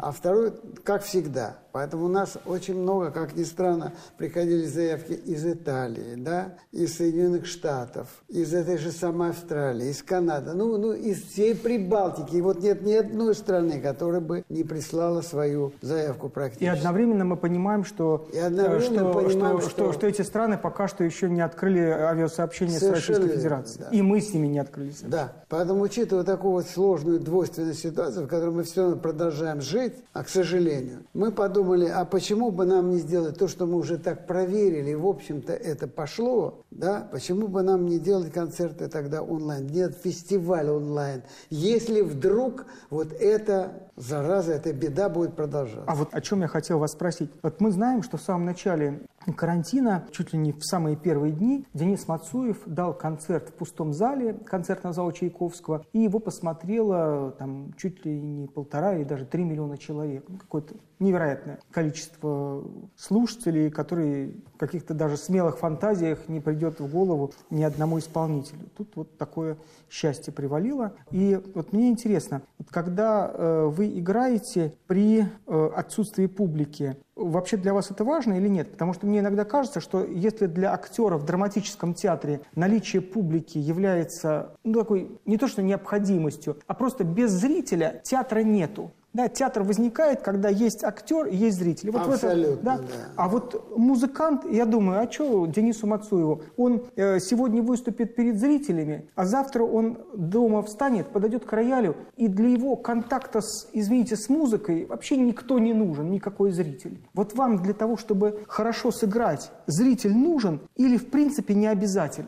а 0.00 0.12
второй, 0.12 0.52
как 0.84 1.02
всегда. 1.02 1.58
Поэтому 1.74 2.04
у 2.04 2.08
нас 2.08 2.38
очень 2.46 2.76
много, 2.80 3.10
как 3.10 3.34
ни 3.34 3.42
странно, 3.42 3.94
приходили 4.16 4.64
заявки 4.64 5.10
из 5.10 5.44
Италии, 5.44 6.14
да, 6.14 6.54
из 6.70 6.96
Соединенных 6.96 7.46
Штатов, 7.46 8.06
из 8.28 8.54
этой 8.54 8.78
же 8.78 8.92
самой 8.92 9.30
Австралии, 9.30 9.88
из 9.88 10.00
Канады, 10.00 10.52
ну, 10.52 10.78
ну, 10.78 10.92
из 10.92 11.24
всей 11.24 11.56
Прибалтики. 11.56 12.36
И 12.36 12.40
вот 12.40 12.62
нет 12.62 12.82
ни 12.82 12.92
одной 12.92 13.34
страны, 13.34 13.80
которая 13.80 14.20
бы 14.20 14.44
не 14.48 14.62
прислала 14.62 15.20
свою 15.20 15.72
заявку 15.82 16.28
практически. 16.28 16.62
И 16.62 16.68
одновременно 16.68 17.24
мы 17.24 17.36
понимаем, 17.36 17.84
что, 17.84 18.28
И 18.32 18.38
одновременно 18.38 19.08
э, 19.08 19.10
что, 19.10 19.12
понимаем, 19.12 19.60
что, 19.60 19.70
что- 19.70 19.92
что 19.94 20.06
эти 20.06 20.22
страны 20.22 20.56
пока 20.56 20.86
что 20.86 21.02
еще 21.02 21.28
не 21.28 21.40
открыли 21.40 21.80
авиасообщение 21.80 22.78
с 22.78 22.88
Российской 22.88 23.30
Федерацией. 23.30 23.84
да. 23.90 23.96
И 23.96 24.00
мы 24.00 24.20
с 24.20 24.32
ними 24.32 24.46
не 24.46 24.60
открылись. 24.60 25.00
Да, 25.02 25.32
поэтому, 25.48 25.80
учитывая 25.82 26.22
такую 26.22 26.52
вот 26.52 26.66
сложную 26.68 27.18
двойственную 27.18 27.74
ситуацию, 27.74 28.26
в 28.26 28.28
которой 28.28 28.50
мы 28.54 28.62
все 28.62 28.82
равно 28.82 28.96
продолжаем 28.96 29.60
жить, 29.60 29.94
а 30.12 30.22
к 30.22 30.28
сожалению, 30.28 31.00
мы 31.14 31.32
подумали, 31.32 31.63
а 31.72 32.04
почему 32.04 32.50
бы 32.50 32.64
нам 32.64 32.90
не 32.90 32.98
сделать 32.98 33.38
то, 33.38 33.48
что 33.48 33.66
мы 33.66 33.76
уже 33.76 33.98
так 33.98 34.26
проверили, 34.26 34.94
в 34.94 35.06
общем-то, 35.06 35.52
это 35.52 35.88
пошло, 35.88 36.64
да, 36.70 37.08
почему 37.10 37.48
бы 37.48 37.62
нам 37.62 37.86
не 37.86 37.98
делать 37.98 38.32
концерты 38.32 38.88
тогда 38.88 39.22
онлайн, 39.22 39.66
нет 39.66 39.96
фестиваль 39.96 40.68
онлайн, 40.68 41.22
если 41.50 42.00
вдруг 42.00 42.66
вот 42.90 43.12
эта 43.12 43.90
зараза, 43.96 44.52
эта 44.52 44.72
беда 44.72 45.08
будет 45.08 45.36
продолжаться. 45.36 45.84
А 45.86 45.94
вот 45.94 46.08
о 46.12 46.20
чем 46.20 46.40
я 46.42 46.48
хотел 46.48 46.78
вас 46.78 46.92
спросить. 46.92 47.30
Вот 47.42 47.60
мы 47.60 47.70
знаем, 47.70 48.02
что 48.02 48.16
в 48.16 48.22
самом 48.22 48.44
начале 48.44 49.00
карантина, 49.32 50.06
чуть 50.12 50.32
ли 50.32 50.38
не 50.38 50.52
в 50.52 50.62
самые 50.62 50.96
первые 50.96 51.32
дни, 51.32 51.66
Денис 51.74 52.06
Мацуев 52.06 52.58
дал 52.66 52.94
концерт 52.94 53.48
в 53.48 53.52
пустом 53.54 53.92
зале, 53.92 54.34
концертного 54.34 54.94
зала 54.94 55.12
Чайковского, 55.12 55.84
и 55.92 56.00
его 56.00 56.18
посмотрело 56.18 57.32
там 57.38 57.72
чуть 57.76 58.04
ли 58.04 58.20
не 58.20 58.46
полтора 58.46 58.96
или 58.96 59.04
даже 59.04 59.24
три 59.24 59.44
миллиона 59.44 59.78
человек. 59.78 60.24
Ну, 60.28 60.38
Какое-то 60.38 60.74
невероятное 60.98 61.58
количество 61.70 62.64
слушателей, 62.96 63.70
которые 63.70 64.34
в 64.54 64.58
каких-то 64.58 64.94
даже 64.94 65.16
смелых 65.16 65.58
фантазиях 65.58 66.28
не 66.28 66.40
придет 66.40 66.80
в 66.80 66.90
голову 66.90 67.32
ни 67.50 67.62
одному 67.62 67.98
исполнителю. 67.98 68.68
Тут 68.76 68.96
вот 68.96 69.18
такое 69.18 69.56
счастье 69.90 70.32
привалило. 70.32 70.94
И 71.10 71.40
вот 71.54 71.72
мне 71.72 71.90
интересно, 71.90 72.42
когда 72.70 73.30
э, 73.32 73.66
вы 73.66 73.98
играете 73.98 74.74
при 74.86 75.22
э, 75.22 75.70
отсутствии 75.74 76.26
публики, 76.26 76.96
вообще 77.16 77.56
для 77.56 77.74
вас 77.74 77.90
это 77.90 78.04
важно 78.04 78.34
или 78.34 78.48
нет? 78.48 78.70
Потому 78.72 78.92
что 78.94 79.06
мне 79.06 79.20
иногда 79.20 79.44
кажется, 79.44 79.80
что 79.80 80.04
если 80.04 80.46
для 80.46 80.72
актера 80.72 81.16
в 81.16 81.24
драматическом 81.24 81.94
театре 81.94 82.40
наличие 82.54 83.02
публики 83.02 83.58
является 83.58 84.56
ну, 84.64 84.80
такой 84.80 85.18
не 85.24 85.36
то 85.36 85.48
что 85.48 85.62
необходимостью, 85.62 86.58
а 86.66 86.74
просто 86.74 87.04
без 87.04 87.30
зрителя 87.30 88.00
театра 88.04 88.40
нету. 88.40 88.92
Да, 89.14 89.28
театр 89.28 89.62
возникает, 89.62 90.22
когда 90.22 90.48
есть 90.48 90.82
актер 90.82 91.26
и 91.26 91.36
есть 91.36 91.56
зритель. 91.58 91.90
Вот 91.92 92.02
в 92.02 92.10
это- 92.10 92.14
Абсолютно, 92.14 92.62
да. 92.62 92.78
да. 92.78 92.84
А 93.16 93.28
вот 93.28 93.78
музыкант, 93.78 94.44
я 94.50 94.66
думаю, 94.66 95.00
а 95.00 95.10
что 95.10 95.46
Денису 95.46 95.86
Мацуеву? 95.86 96.42
Он 96.56 96.82
э, 96.96 97.20
сегодня 97.20 97.62
выступит 97.62 98.16
перед 98.16 98.38
зрителями, 98.40 99.08
а 99.14 99.24
завтра 99.24 99.62
он 99.62 99.98
дома 100.14 100.62
встанет, 100.62 101.06
подойдет 101.08 101.44
к 101.44 101.52
роялю, 101.52 101.96
и 102.16 102.26
для 102.26 102.48
его 102.48 102.74
контакта 102.74 103.40
с, 103.40 103.68
извините, 103.72 104.16
с 104.16 104.28
музыкой 104.28 104.84
вообще 104.86 105.16
никто 105.16 105.60
не 105.60 105.72
нужен, 105.72 106.10
никакой 106.10 106.50
зритель. 106.50 106.98
Вот 107.14 107.34
вам 107.34 107.62
для 107.62 107.72
того, 107.72 107.96
чтобы 107.96 108.40
хорошо 108.48 108.90
сыграть, 108.90 109.52
зритель 109.68 110.12
нужен 110.12 110.60
или 110.74 110.96
в 110.96 111.08
принципе 111.10 111.54
не 111.54 111.68
обязателен? 111.68 112.26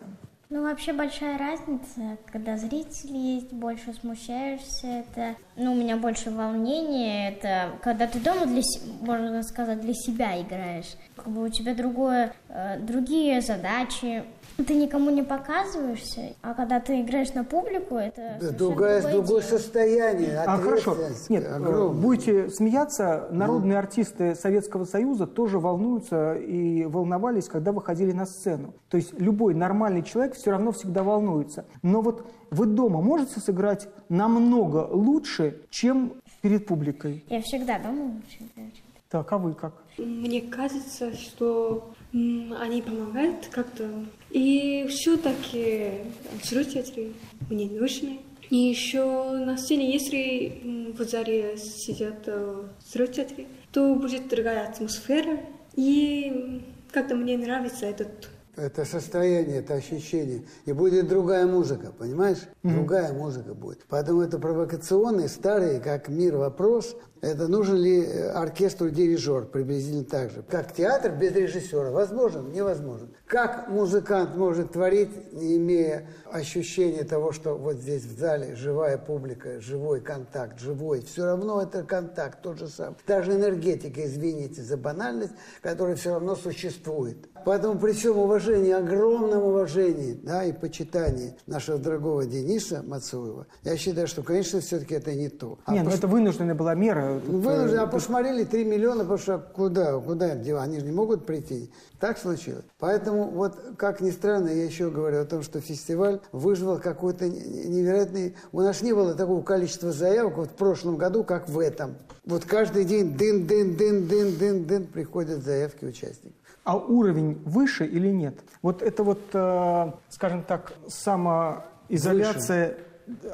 Ну, 0.48 0.62
вообще 0.62 0.92
большая 0.92 1.38
разница, 1.38 2.18
когда 2.30 2.56
зрители 2.56 3.16
есть, 3.16 3.52
больше 3.52 3.92
смущаешься, 3.92 4.86
это, 4.86 5.34
ну, 5.56 5.72
у 5.72 5.74
меня 5.74 5.96
больше 5.96 6.30
волнения, 6.30 7.30
это 7.30 7.72
когда 7.82 8.06
ты 8.06 8.20
дома, 8.20 8.46
для, 8.46 8.62
можно 9.00 9.42
сказать, 9.42 9.80
для 9.80 9.92
себя 9.92 10.40
играешь, 10.40 10.94
как 11.16 11.28
бы 11.30 11.42
у 11.42 11.48
тебя 11.48 11.74
другое, 11.74 12.32
э, 12.48 12.78
другие 12.78 13.40
задачи, 13.40 14.22
ты 14.64 14.74
никому 14.74 15.10
не 15.10 15.22
показываешься, 15.22 16.34
а 16.42 16.54
когда 16.54 16.80
ты 16.80 17.00
играешь 17.02 17.32
на 17.34 17.44
публику, 17.44 17.96
это 17.96 18.38
Да, 18.40 18.50
другое, 18.50 19.02
другое 19.12 19.42
состояние, 19.42 20.38
А 20.40 20.56
хорошо, 20.58 20.96
нет, 21.28 21.44
э, 21.44 21.54
огромная. 21.56 22.00
будете 22.00 22.50
смеяться, 22.50 23.28
народные 23.30 23.78
артисты 23.78 24.34
Советского 24.34 24.84
Союза 24.84 25.26
тоже 25.26 25.58
волнуются 25.58 26.34
и 26.34 26.84
волновались, 26.84 27.48
когда 27.48 27.72
выходили 27.72 28.12
на 28.12 28.26
сцену. 28.26 28.74
То 28.88 28.96
есть 28.96 29.18
любой 29.20 29.54
нормальный 29.54 30.02
человек 30.02 30.34
все 30.34 30.50
равно 30.52 30.72
всегда 30.72 31.02
волнуется. 31.02 31.66
Но 31.82 32.00
вот 32.00 32.26
вы 32.50 32.66
дома 32.66 33.00
можете 33.02 33.40
сыграть 33.40 33.88
намного 34.08 34.88
лучше, 34.90 35.60
чем 35.70 36.14
перед 36.40 36.66
публикой. 36.66 37.24
Я 37.28 37.42
всегда 37.42 37.78
дома 37.78 38.04
лучше 38.04 38.38
играю. 38.54 38.70
Так, 39.08 39.32
а 39.32 39.38
вы 39.38 39.54
как? 39.54 39.72
Мне 39.98 40.40
кажется, 40.42 41.14
что 41.14 41.92
они 42.12 42.82
помогают 42.82 43.46
как-то. 43.50 43.88
И 44.30 44.86
все-таки 44.88 46.02
зрители 46.42 47.12
мне 47.50 47.68
нужны. 47.68 48.20
И 48.48 48.56
еще 48.56 49.30
на 49.30 49.56
сцене, 49.56 49.92
если 49.92 50.92
в 50.96 51.02
зале 51.02 51.56
сидят 51.56 52.22
э, 52.26 52.62
зрители, 52.92 53.46
то 53.72 53.94
будет 53.94 54.28
другая 54.28 54.68
атмосфера. 54.68 55.40
И 55.74 56.62
как-то 56.92 57.16
мне 57.16 57.36
нравится 57.36 57.86
этот 57.86 58.28
Это 58.56 58.84
состояние, 58.84 59.58
это 59.58 59.74
ощущение. 59.74 60.44
И 60.64 60.72
будет 60.72 61.08
другая 61.08 61.46
музыка, 61.46 61.92
понимаешь? 61.92 62.38
Другая 62.62 63.12
музыка 63.12 63.52
будет. 63.52 63.84
Поэтому 63.88 64.22
это 64.22 64.38
провокационный, 64.38 65.28
старый, 65.28 65.80
как 65.80 66.08
мир 66.08 66.36
вопрос. 66.36 66.96
Это 67.22 67.48
нужен 67.48 67.76
ли 67.76 68.02
э, 68.04 68.30
оркестру 68.30 68.90
дирижер, 68.90 69.46
приблизительно 69.46 70.04
так 70.04 70.30
же. 70.30 70.42
Как 70.48 70.72
театр 70.72 71.12
без 71.12 71.32
режиссера? 71.34 71.90
Возможен? 71.90 72.52
Невозможен. 72.52 73.08
Как 73.26 73.68
музыкант 73.68 74.36
может 74.36 74.72
творить, 74.72 75.32
не 75.32 75.56
имея 75.56 76.08
ощущения 76.30 77.04
того, 77.04 77.32
что 77.32 77.56
вот 77.56 77.76
здесь 77.76 78.04
в 78.04 78.18
зале 78.18 78.54
живая 78.54 78.98
публика, 78.98 79.60
живой 79.60 80.00
контакт, 80.00 80.60
живой. 80.60 81.00
Все 81.00 81.24
равно 81.24 81.62
это 81.62 81.82
контакт, 81.82 82.42
тот 82.42 82.58
же 82.58 82.68
самый. 82.68 82.96
Даже 83.06 83.32
энергетика, 83.32 84.04
извините 84.04 84.62
за 84.62 84.76
банальность, 84.76 85.32
которая 85.62 85.96
все 85.96 86.10
равно 86.10 86.36
существует. 86.36 87.28
Поэтому 87.44 87.78
при 87.78 87.92
всем 87.92 88.18
уважении, 88.18 88.72
огромном 88.72 89.42
уважении 89.42 90.14
да, 90.22 90.44
и 90.44 90.52
почитании 90.52 91.36
нашего 91.46 91.78
дорогого 91.78 92.26
Дениса 92.26 92.82
Мацуева, 92.82 93.46
я 93.62 93.76
считаю, 93.76 94.08
что, 94.08 94.22
конечно, 94.22 94.60
все-таки 94.60 94.94
это 94.94 95.14
не 95.14 95.28
то. 95.28 95.58
А 95.64 95.72
Нет, 95.72 95.84
ну 95.84 95.90
пос- 95.90 95.94
это 95.98 96.06
вынужденная 96.08 96.54
была 96.56 96.74
мера. 96.74 97.05
Ну, 97.14 97.38
вынуждены, 97.40 97.80
а 97.80 97.86
посмотрели 97.86 98.44
3 98.44 98.64
миллиона, 98.64 99.00
потому 99.00 99.18
что 99.18 99.38
куда, 99.38 99.98
куда 99.98 100.32
им 100.32 100.42
девать? 100.42 100.64
Они 100.64 100.78
же 100.80 100.86
не 100.86 100.92
могут 100.92 101.26
прийти. 101.26 101.70
Так 102.00 102.18
случилось. 102.18 102.64
Поэтому, 102.78 103.24
вот, 103.30 103.58
как 103.76 104.00
ни 104.00 104.10
странно, 104.10 104.48
я 104.48 104.64
еще 104.64 104.90
говорю 104.90 105.20
о 105.20 105.24
том, 105.24 105.42
что 105.42 105.60
фестиваль 105.60 106.20
вызвал 106.32 106.78
какой-то 106.78 107.28
не- 107.28 107.66
невероятный... 107.68 108.36
У 108.52 108.60
нас 108.60 108.82
не 108.82 108.92
было 108.92 109.14
такого 109.14 109.42
количества 109.42 109.92
заявок 109.92 110.36
вот 110.36 110.48
в 110.50 110.54
прошлом 110.54 110.96
году, 110.96 111.24
как 111.24 111.48
в 111.48 111.58
этом. 111.58 111.94
Вот 112.24 112.44
каждый 112.44 112.84
день 112.84 113.16
дын-дын-дын-дын-дын-дын 113.16 114.86
приходят 114.86 115.42
заявки 115.44 115.84
участников. 115.84 116.36
А 116.64 116.76
уровень 116.76 117.40
выше 117.44 117.86
или 117.86 118.08
нет? 118.08 118.34
Вот 118.60 118.82
это 118.82 119.04
вот, 119.04 119.20
э, 119.32 119.92
скажем 120.08 120.42
так, 120.42 120.72
самоизоляция, 120.88 122.76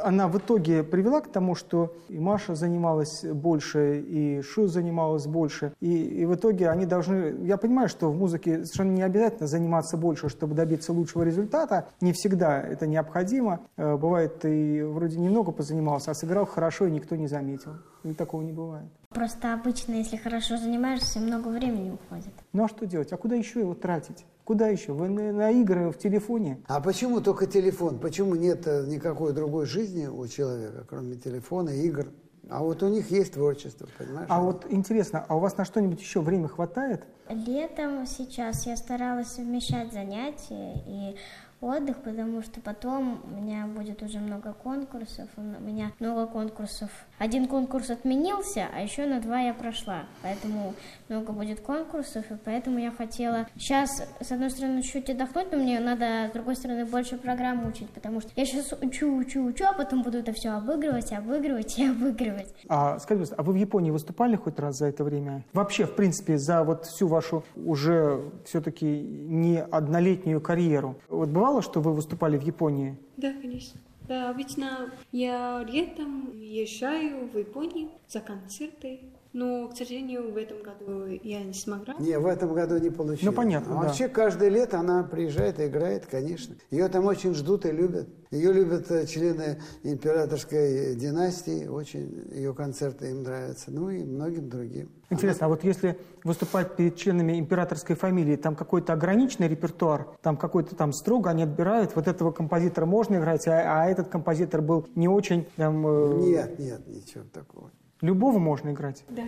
она 0.02 0.28
в 0.28 0.38
итоге 0.38 0.82
привела 0.82 1.20
к 1.20 1.28
тому, 1.28 1.54
что 1.54 1.94
и 2.08 2.18
Маша 2.18 2.54
занималась 2.54 3.24
больше, 3.24 4.00
и 4.00 4.42
Шу 4.42 4.66
занималась 4.66 5.26
больше. 5.26 5.72
И, 5.80 6.02
и 6.20 6.24
в 6.24 6.34
итоге 6.34 6.68
они 6.68 6.86
должны... 6.86 7.46
Я 7.46 7.56
понимаю, 7.56 7.88
что 7.88 8.10
в 8.10 8.16
музыке 8.16 8.64
совершенно 8.64 8.92
не 8.92 9.02
обязательно 9.02 9.46
заниматься 9.46 9.96
больше, 9.96 10.28
чтобы 10.28 10.54
добиться 10.54 10.92
лучшего 10.92 11.22
результата. 11.22 11.88
Не 12.00 12.12
всегда 12.12 12.60
это 12.60 12.86
необходимо. 12.86 13.60
Э, 13.76 13.96
Бывает, 13.96 14.40
ты 14.40 14.86
вроде 14.86 15.18
немного 15.18 15.52
позанимался, 15.52 16.10
а 16.10 16.14
сыграл 16.14 16.44
хорошо, 16.46 16.86
и 16.86 16.90
никто 16.90 17.16
не 17.16 17.26
заметил. 17.26 17.72
И 18.04 18.12
такого 18.14 18.42
не 18.42 18.52
бывает. 18.52 18.88
Просто 19.10 19.54
обычно, 19.54 19.94
если 19.94 20.16
хорошо 20.16 20.56
занимаешься, 20.56 21.20
много 21.20 21.48
времени 21.48 21.90
уходит. 21.90 22.32
Ну 22.52 22.64
а 22.64 22.68
что 22.68 22.86
делать? 22.86 23.12
А 23.12 23.16
куда 23.16 23.36
еще 23.36 23.60
его 23.60 23.74
тратить? 23.74 24.24
Куда 24.44 24.68
еще? 24.68 24.92
Вы 24.92 25.08
на, 25.08 25.32
на 25.32 25.50
игры 25.50 25.90
в 25.90 25.98
телефоне? 25.98 26.60
А 26.66 26.80
почему 26.80 27.20
только 27.20 27.46
телефон? 27.46 28.00
Почему 28.00 28.34
нет 28.34 28.66
э, 28.66 28.86
никакой 28.86 29.32
другой 29.32 29.66
жизни 29.66 30.06
у 30.06 30.26
человека, 30.26 30.84
кроме 30.88 31.14
телефона, 31.14 31.70
игр? 31.70 32.08
А 32.50 32.60
вот 32.60 32.82
у 32.82 32.88
них 32.88 33.10
есть 33.10 33.34
творчество, 33.34 33.86
понимаешь? 33.96 34.26
А 34.28 34.42
вот 34.42 34.66
интересно, 34.68 35.24
а 35.28 35.36
у 35.36 35.38
вас 35.38 35.56
на 35.56 35.64
что-нибудь 35.64 36.00
еще 36.00 36.20
время 36.20 36.48
хватает? 36.48 37.04
Летом 37.28 38.04
сейчас 38.04 38.66
я 38.66 38.76
старалась 38.76 39.28
совмещать 39.28 39.92
занятия 39.92 40.82
и 40.86 41.16
отдых, 41.62 41.98
потому 42.02 42.42
что 42.42 42.60
потом 42.60 43.22
у 43.24 43.40
меня 43.40 43.66
будет 43.66 44.02
уже 44.02 44.18
много 44.18 44.52
конкурсов, 44.52 45.28
у 45.36 45.40
меня 45.40 45.92
много 46.00 46.26
конкурсов. 46.26 46.90
Один 47.18 47.46
конкурс 47.46 47.90
отменился, 47.90 48.66
а 48.74 48.80
еще 48.80 49.06
на 49.06 49.20
два 49.20 49.40
я 49.40 49.54
прошла, 49.54 50.04
поэтому 50.22 50.74
много 51.08 51.32
будет 51.32 51.60
конкурсов, 51.60 52.30
и 52.30 52.34
поэтому 52.44 52.78
я 52.78 52.90
хотела 52.90 53.46
сейчас, 53.56 54.02
с 54.20 54.32
одной 54.32 54.50
стороны, 54.50 54.82
чуть 54.82 55.08
отдохнуть, 55.08 55.52
но 55.52 55.58
мне 55.58 55.80
надо, 55.80 56.28
с 56.28 56.32
другой 56.32 56.56
стороны, 56.56 56.84
больше 56.84 57.16
программу 57.16 57.68
учить, 57.68 57.90
потому 57.90 58.20
что 58.20 58.30
я 58.36 58.44
сейчас 58.44 58.72
учу, 58.80 59.16
учу, 59.16 59.44
учу, 59.44 59.64
а 59.64 59.72
потом 59.72 60.02
буду 60.02 60.18
это 60.18 60.32
все 60.32 60.50
обыгрывать, 60.50 61.12
обыгрывать 61.12 61.78
и 61.78 61.86
обыгрывать. 61.86 62.52
А 62.68 62.98
скажите, 62.98 63.34
а 63.36 63.42
вы 63.42 63.52
в 63.52 63.56
Японии 63.56 63.90
выступали 63.90 64.36
хоть 64.36 64.58
раз 64.58 64.78
за 64.78 64.86
это 64.86 65.04
время? 65.04 65.44
Вообще, 65.52 65.86
в 65.86 65.94
принципе, 65.94 66.38
за 66.38 66.64
вот 66.64 66.86
всю 66.86 67.06
вашу 67.06 67.44
уже 67.54 68.20
все-таки 68.44 68.86
не 68.86 69.60
однолетнюю 69.62 70.40
карьеру. 70.40 70.96
Вот 71.08 71.28
бывало, 71.28 71.51
что 71.60 71.80
вы 71.80 71.92
выступали 71.92 72.38
в 72.38 72.42
Японии? 72.42 72.96
Да, 73.16 73.32
конечно. 73.32 73.80
Да, 74.08 74.30
обычно 74.30 74.90
я 75.12 75.64
летом 75.68 76.32
езжаю 76.40 77.28
в 77.28 77.38
Японию 77.38 77.90
за 78.08 78.20
концерты, 78.20 79.00
но, 79.32 79.68
к 79.68 79.76
сожалению, 79.76 80.30
в 80.30 80.36
этом 80.36 80.62
году 80.62 81.06
я 81.06 81.42
не 81.42 81.54
смогла. 81.54 81.94
Не, 81.98 82.18
в 82.18 82.26
этом 82.26 82.52
году 82.52 82.78
не 82.78 82.90
получилось. 82.90 83.22
Ну, 83.22 83.32
понятно, 83.32 83.72
А 83.72 83.82
да. 83.82 83.88
Вообще, 83.88 84.08
каждое 84.08 84.50
лето 84.50 84.78
она 84.78 85.02
приезжает 85.04 85.58
и 85.58 85.66
играет, 85.66 86.06
конечно. 86.06 86.54
Ее 86.70 86.88
там 86.88 87.06
очень 87.06 87.34
ждут 87.34 87.64
и 87.64 87.70
любят. 87.70 88.08
Ее 88.30 88.52
любят 88.52 88.90
э, 88.90 89.06
члены 89.06 89.60
императорской 89.82 90.94
династии, 90.96 91.66
очень 91.66 92.28
ее 92.32 92.54
концерты 92.54 93.10
им 93.10 93.22
нравятся. 93.22 93.70
Ну 93.70 93.88
и 93.90 94.04
многим 94.04 94.48
другим. 94.48 94.90
Интересно, 95.08 95.46
а 95.46 95.48
вот 95.48 95.64
если 95.64 95.98
выступать 96.24 96.76
перед 96.76 96.96
членами 96.96 97.38
императорской 97.38 97.96
фамилии, 97.96 98.36
там 98.36 98.54
какой-то 98.54 98.92
ограниченный 98.92 99.48
репертуар, 99.48 100.08
там 100.22 100.36
какой-то 100.36 100.74
там 100.74 100.92
строго 100.92 101.30
они 101.30 101.42
отбирают, 101.42 101.94
вот 101.96 102.08
этого 102.08 102.32
композитора 102.32 102.86
можно 102.86 103.16
играть, 103.16 103.46
а, 103.48 103.82
а 103.82 103.86
этот 103.90 104.08
композитор 104.08 104.62
был 104.62 104.86
не 104.94 105.08
очень, 105.08 105.46
там, 105.56 105.86
э, 105.86 106.14
Нет, 106.20 106.58
нет, 106.58 106.86
ничего 106.86 107.24
такого. 107.32 107.70
Любого 108.02 108.38
можно 108.38 108.70
играть. 108.70 109.04
Да. 109.08 109.24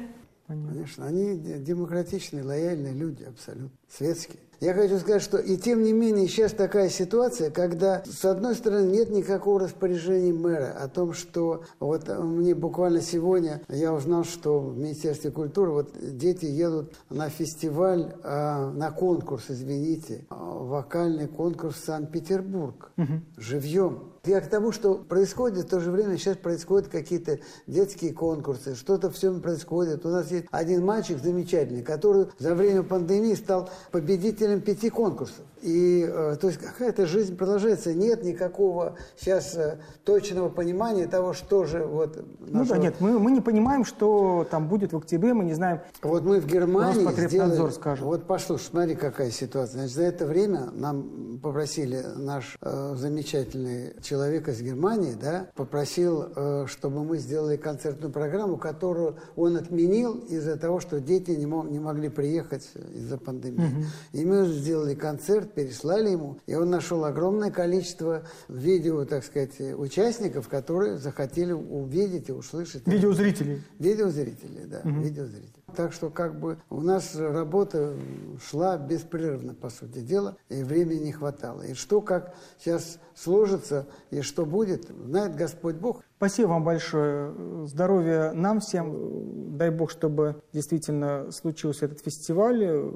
Конечно, 0.46 1.06
они 1.06 1.38
де- 1.38 1.58
демократичные, 1.58 2.44
лояльные 2.44 2.92
люди, 2.92 3.22
абсолютно, 3.22 3.70
светские. 3.88 4.40
Я 4.60 4.74
хочу 4.74 4.98
сказать, 4.98 5.22
что 5.22 5.38
и 5.38 5.56
тем 5.56 5.82
не 5.82 5.92
менее 5.92 6.28
сейчас 6.28 6.52
такая 6.52 6.88
ситуация, 6.88 7.50
когда 7.50 8.02
с 8.04 8.24
одной 8.24 8.54
стороны 8.54 8.90
нет 8.90 9.10
никакого 9.10 9.60
распоряжения 9.60 10.32
мэра 10.32 10.70
о 10.78 10.88
том, 10.88 11.12
что 11.12 11.64
вот 11.80 12.08
мне 12.08 12.54
буквально 12.54 13.00
сегодня 13.00 13.62
я 13.68 13.92
узнал, 13.92 14.24
что 14.24 14.60
в 14.60 14.76
Министерстве 14.76 15.30
культуры 15.30 15.72
вот 15.72 15.92
дети 16.00 16.44
едут 16.44 16.94
на 17.10 17.30
фестиваль, 17.30 18.14
а, 18.22 18.70
на 18.70 18.90
конкурс, 18.90 19.46
извините, 19.48 20.24
а, 20.28 20.37
вокальный 20.37 21.26
конкурс 21.26 21.76
в 21.76 21.84
Санкт-Петербург, 21.84 22.92
живьем. 23.37 24.13
Я 24.26 24.40
к 24.40 24.48
тому, 24.48 24.72
что 24.72 24.94
происходит 24.94 25.66
в 25.66 25.68
то 25.68 25.80
же 25.80 25.90
время, 25.90 26.16
сейчас 26.16 26.38
происходят 26.38 26.88
какие-то 26.88 27.40
детские 27.66 28.14
конкурсы, 28.14 28.74
что-то 28.74 29.10
все 29.10 29.38
происходит. 29.38 30.06
У 30.06 30.08
нас 30.08 30.30
есть 30.30 30.46
один 30.50 30.84
мальчик 30.84 31.18
замечательный, 31.22 31.82
который 31.82 32.28
за 32.38 32.54
время 32.54 32.82
пандемии 32.82 33.34
стал 33.34 33.68
победителем 33.90 34.62
пяти 34.62 34.88
конкурсов. 34.88 35.44
И, 35.64 36.07
э, 36.07 36.37
то 36.38 36.48
есть, 36.48 36.61
какая-то 36.61 37.07
жизнь 37.07 37.37
продолжается. 37.37 37.94
Нет 37.94 38.22
никакого 38.22 38.96
сейчас 39.16 39.55
э, 39.57 39.79
точного 40.05 40.50
понимания 40.50 41.07
того, 41.07 41.33
что 41.33 41.64
же 41.64 41.85
вот... 41.87 42.22
Ну 42.40 42.59
нашего- 42.59 42.77
да, 42.77 42.83
нет, 42.83 42.96
мы, 43.00 43.18
мы 43.18 43.31
не 43.31 43.40
понимаем, 43.40 43.87
что 43.87 44.46
там 44.50 44.68
будет 44.68 44.92
в 44.92 44.98
октябре, 44.98 45.33
мы 45.33 45.44
не 45.44 45.55
знаем. 45.55 45.81
Вот 46.03 46.22
мы 46.22 46.38
в 46.40 46.46
Германии 46.46 47.27
сделали... 47.29 47.70
скажет. 47.70 48.05
Вот 48.05 48.27
послушай, 48.27 48.64
смотри, 48.70 48.94
какая 48.94 49.31
ситуация. 49.31 49.79
Значит, 49.79 49.96
за 49.96 50.03
это 50.03 50.27
время 50.27 50.68
нам 50.74 51.40
попросили 51.42 52.05
наш 52.16 52.59
э, 52.61 52.94
замечательный 52.96 53.94
человек 54.03 54.48
из 54.48 54.61
Германии, 54.61 55.14
да, 55.18 55.48
попросил, 55.55 56.27
э, 56.37 56.66
чтобы 56.68 57.05
мы 57.05 57.16
сделали 57.16 57.57
концертную 57.57 58.12
программу, 58.12 58.59
которую 58.59 59.16
он 59.35 59.57
отменил 59.57 60.18
из-за 60.29 60.57
того, 60.59 60.79
что 60.81 61.00
дети 61.00 61.31
не, 61.31 61.46
мо- 61.46 61.64
не 61.64 61.79
могли 61.79 62.11
приехать 62.11 62.68
из-за 62.94 63.16
пандемии. 63.16 63.87
И 64.12 64.27
мы 64.27 64.44
сделали 64.46 64.94
концерт, 64.94 65.53
переслали 65.54 66.10
ему, 66.10 66.38
и 66.46 66.54
он 66.54 66.70
нашел 66.70 67.04
огромное 67.04 67.50
количество 67.50 68.24
видео, 68.48 69.04
так 69.04 69.24
сказать, 69.24 69.60
участников, 69.60 70.48
которые 70.48 70.98
захотели 70.98 71.52
увидеть 71.52 72.28
и 72.28 72.32
услышать. 72.32 72.86
Видеозрителей. 72.86 73.62
Видеозрители, 73.78 74.64
да, 74.64 74.82
видеозрители. 74.84 75.63
Так 75.76 75.92
что 75.92 76.10
как 76.10 76.38
бы 76.38 76.58
у 76.70 76.80
нас 76.80 77.16
работа 77.16 77.94
шла 78.40 78.76
беспрерывно, 78.78 79.54
по 79.54 79.70
сути 79.70 80.00
дела, 80.00 80.37
и 80.48 80.62
времени 80.62 81.04
не 81.04 81.12
хватало. 81.12 81.62
И 81.62 81.74
что 81.74 82.00
как 82.00 82.34
сейчас 82.58 82.98
сложится 83.14 83.87
и 84.10 84.20
что 84.20 84.44
будет, 84.46 84.88
знает 84.88 85.37
Господь 85.37 85.76
Бог. 85.76 86.02
Спасибо 86.16 86.48
вам 86.48 86.64
большое. 86.64 87.34
Здоровья 87.66 88.32
нам 88.32 88.60
всем. 88.60 89.58
Дай 89.58 89.70
бог, 89.70 89.90
чтобы 89.90 90.42
действительно 90.52 91.30
случился 91.30 91.84
этот 91.84 92.00
фестиваль, 92.00 92.90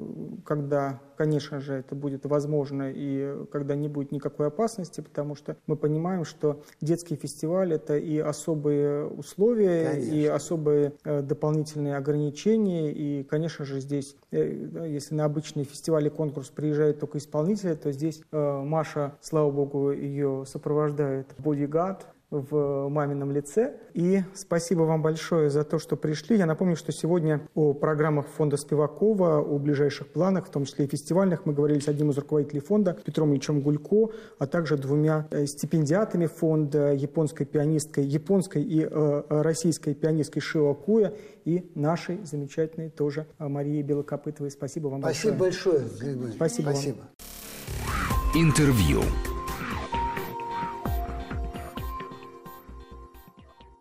когда, 0.45 0.99
конечно 1.15 1.59
же, 1.59 1.75
это 1.75 1.95
будет 1.95 2.25
возможно 2.25 2.91
и 2.93 3.45
когда 3.51 3.75
не 3.75 3.87
будет 3.87 4.11
никакой 4.11 4.47
опасности, 4.47 5.01
потому 5.01 5.35
что 5.35 5.57
мы 5.67 5.75
понимаем, 5.75 6.25
что 6.25 6.63
детский 6.81 7.15
фестиваль– 7.15 7.73
это 7.75 7.97
и 7.97 8.17
особые 8.17 9.05
условия, 9.05 9.93
и 9.93 10.09
Конечно. 10.09 10.35
особые 10.35 10.93
э, 11.03 11.21
дополнительные 11.21 11.97
ограничения. 11.97 12.68
И, 12.69 13.23
конечно 13.23 13.65
же, 13.65 13.79
здесь, 13.79 14.15
э, 14.31 14.85
если 14.87 15.15
на 15.15 15.25
обычный 15.25 15.63
фестиваль 15.63 16.07
и 16.07 16.09
конкурс 16.09 16.49
приезжают 16.49 16.99
только 16.99 17.17
исполнители, 17.17 17.73
то 17.75 17.91
здесь 17.91 18.21
э, 18.31 18.61
Маша, 18.63 19.15
слава 19.21 19.51
богу, 19.51 19.91
ее 19.91 20.45
сопровождает 20.47 21.27
бодигард, 21.37 22.05
в 22.31 22.89
мамином 22.89 23.31
лице. 23.31 23.75
И 23.93 24.21
спасибо 24.33 24.81
вам 24.81 25.01
большое 25.01 25.49
за 25.49 25.63
то, 25.63 25.79
что 25.79 25.95
пришли. 25.95 26.37
Я 26.37 26.45
напомню, 26.45 26.75
что 26.75 26.91
сегодня 26.91 27.41
о 27.55 27.73
программах 27.73 28.27
фонда 28.27 28.57
Спивакова, 28.57 29.39
о 29.39 29.57
ближайших 29.57 30.07
планах, 30.07 30.47
в 30.47 30.49
том 30.51 30.65
числе 30.65 30.85
и 30.85 30.87
фестивальных, 30.87 31.45
мы 31.45 31.53
говорили 31.53 31.79
с 31.79 31.87
одним 31.87 32.11
из 32.11 32.17
руководителей 32.17 32.61
фонда, 32.61 32.97
Петром 33.03 33.31
Ильичем 33.31 33.61
Гулько, 33.61 34.11
а 34.37 34.45
также 34.47 34.77
двумя 34.77 35.27
э, 35.31 35.45
стипендиатами 35.45 36.27
фонда, 36.27 36.93
японской 36.93 37.45
пианисткой, 37.45 38.05
японской 38.05 38.61
и 38.61 38.87
э, 38.89 39.23
российской 39.29 39.93
пианисткой 39.95 40.41
Шио 40.41 40.73
Куя 40.75 41.13
и 41.45 41.69
нашей 41.73 42.23
замечательной 42.25 42.89
тоже 42.89 43.25
э, 43.39 43.47
Марией 43.47 43.81
Белокопытовой. 43.81 44.51
Спасибо 44.51 44.87
вам 44.87 45.01
Спасибо 45.01 45.35
большое. 45.35 45.79
большое, 45.79 46.11
Людмила. 46.11 46.31
Спасибо 46.31 46.65
вам. 46.67 46.75
Спасибо. 46.75 47.03
Интервью. 48.35 49.01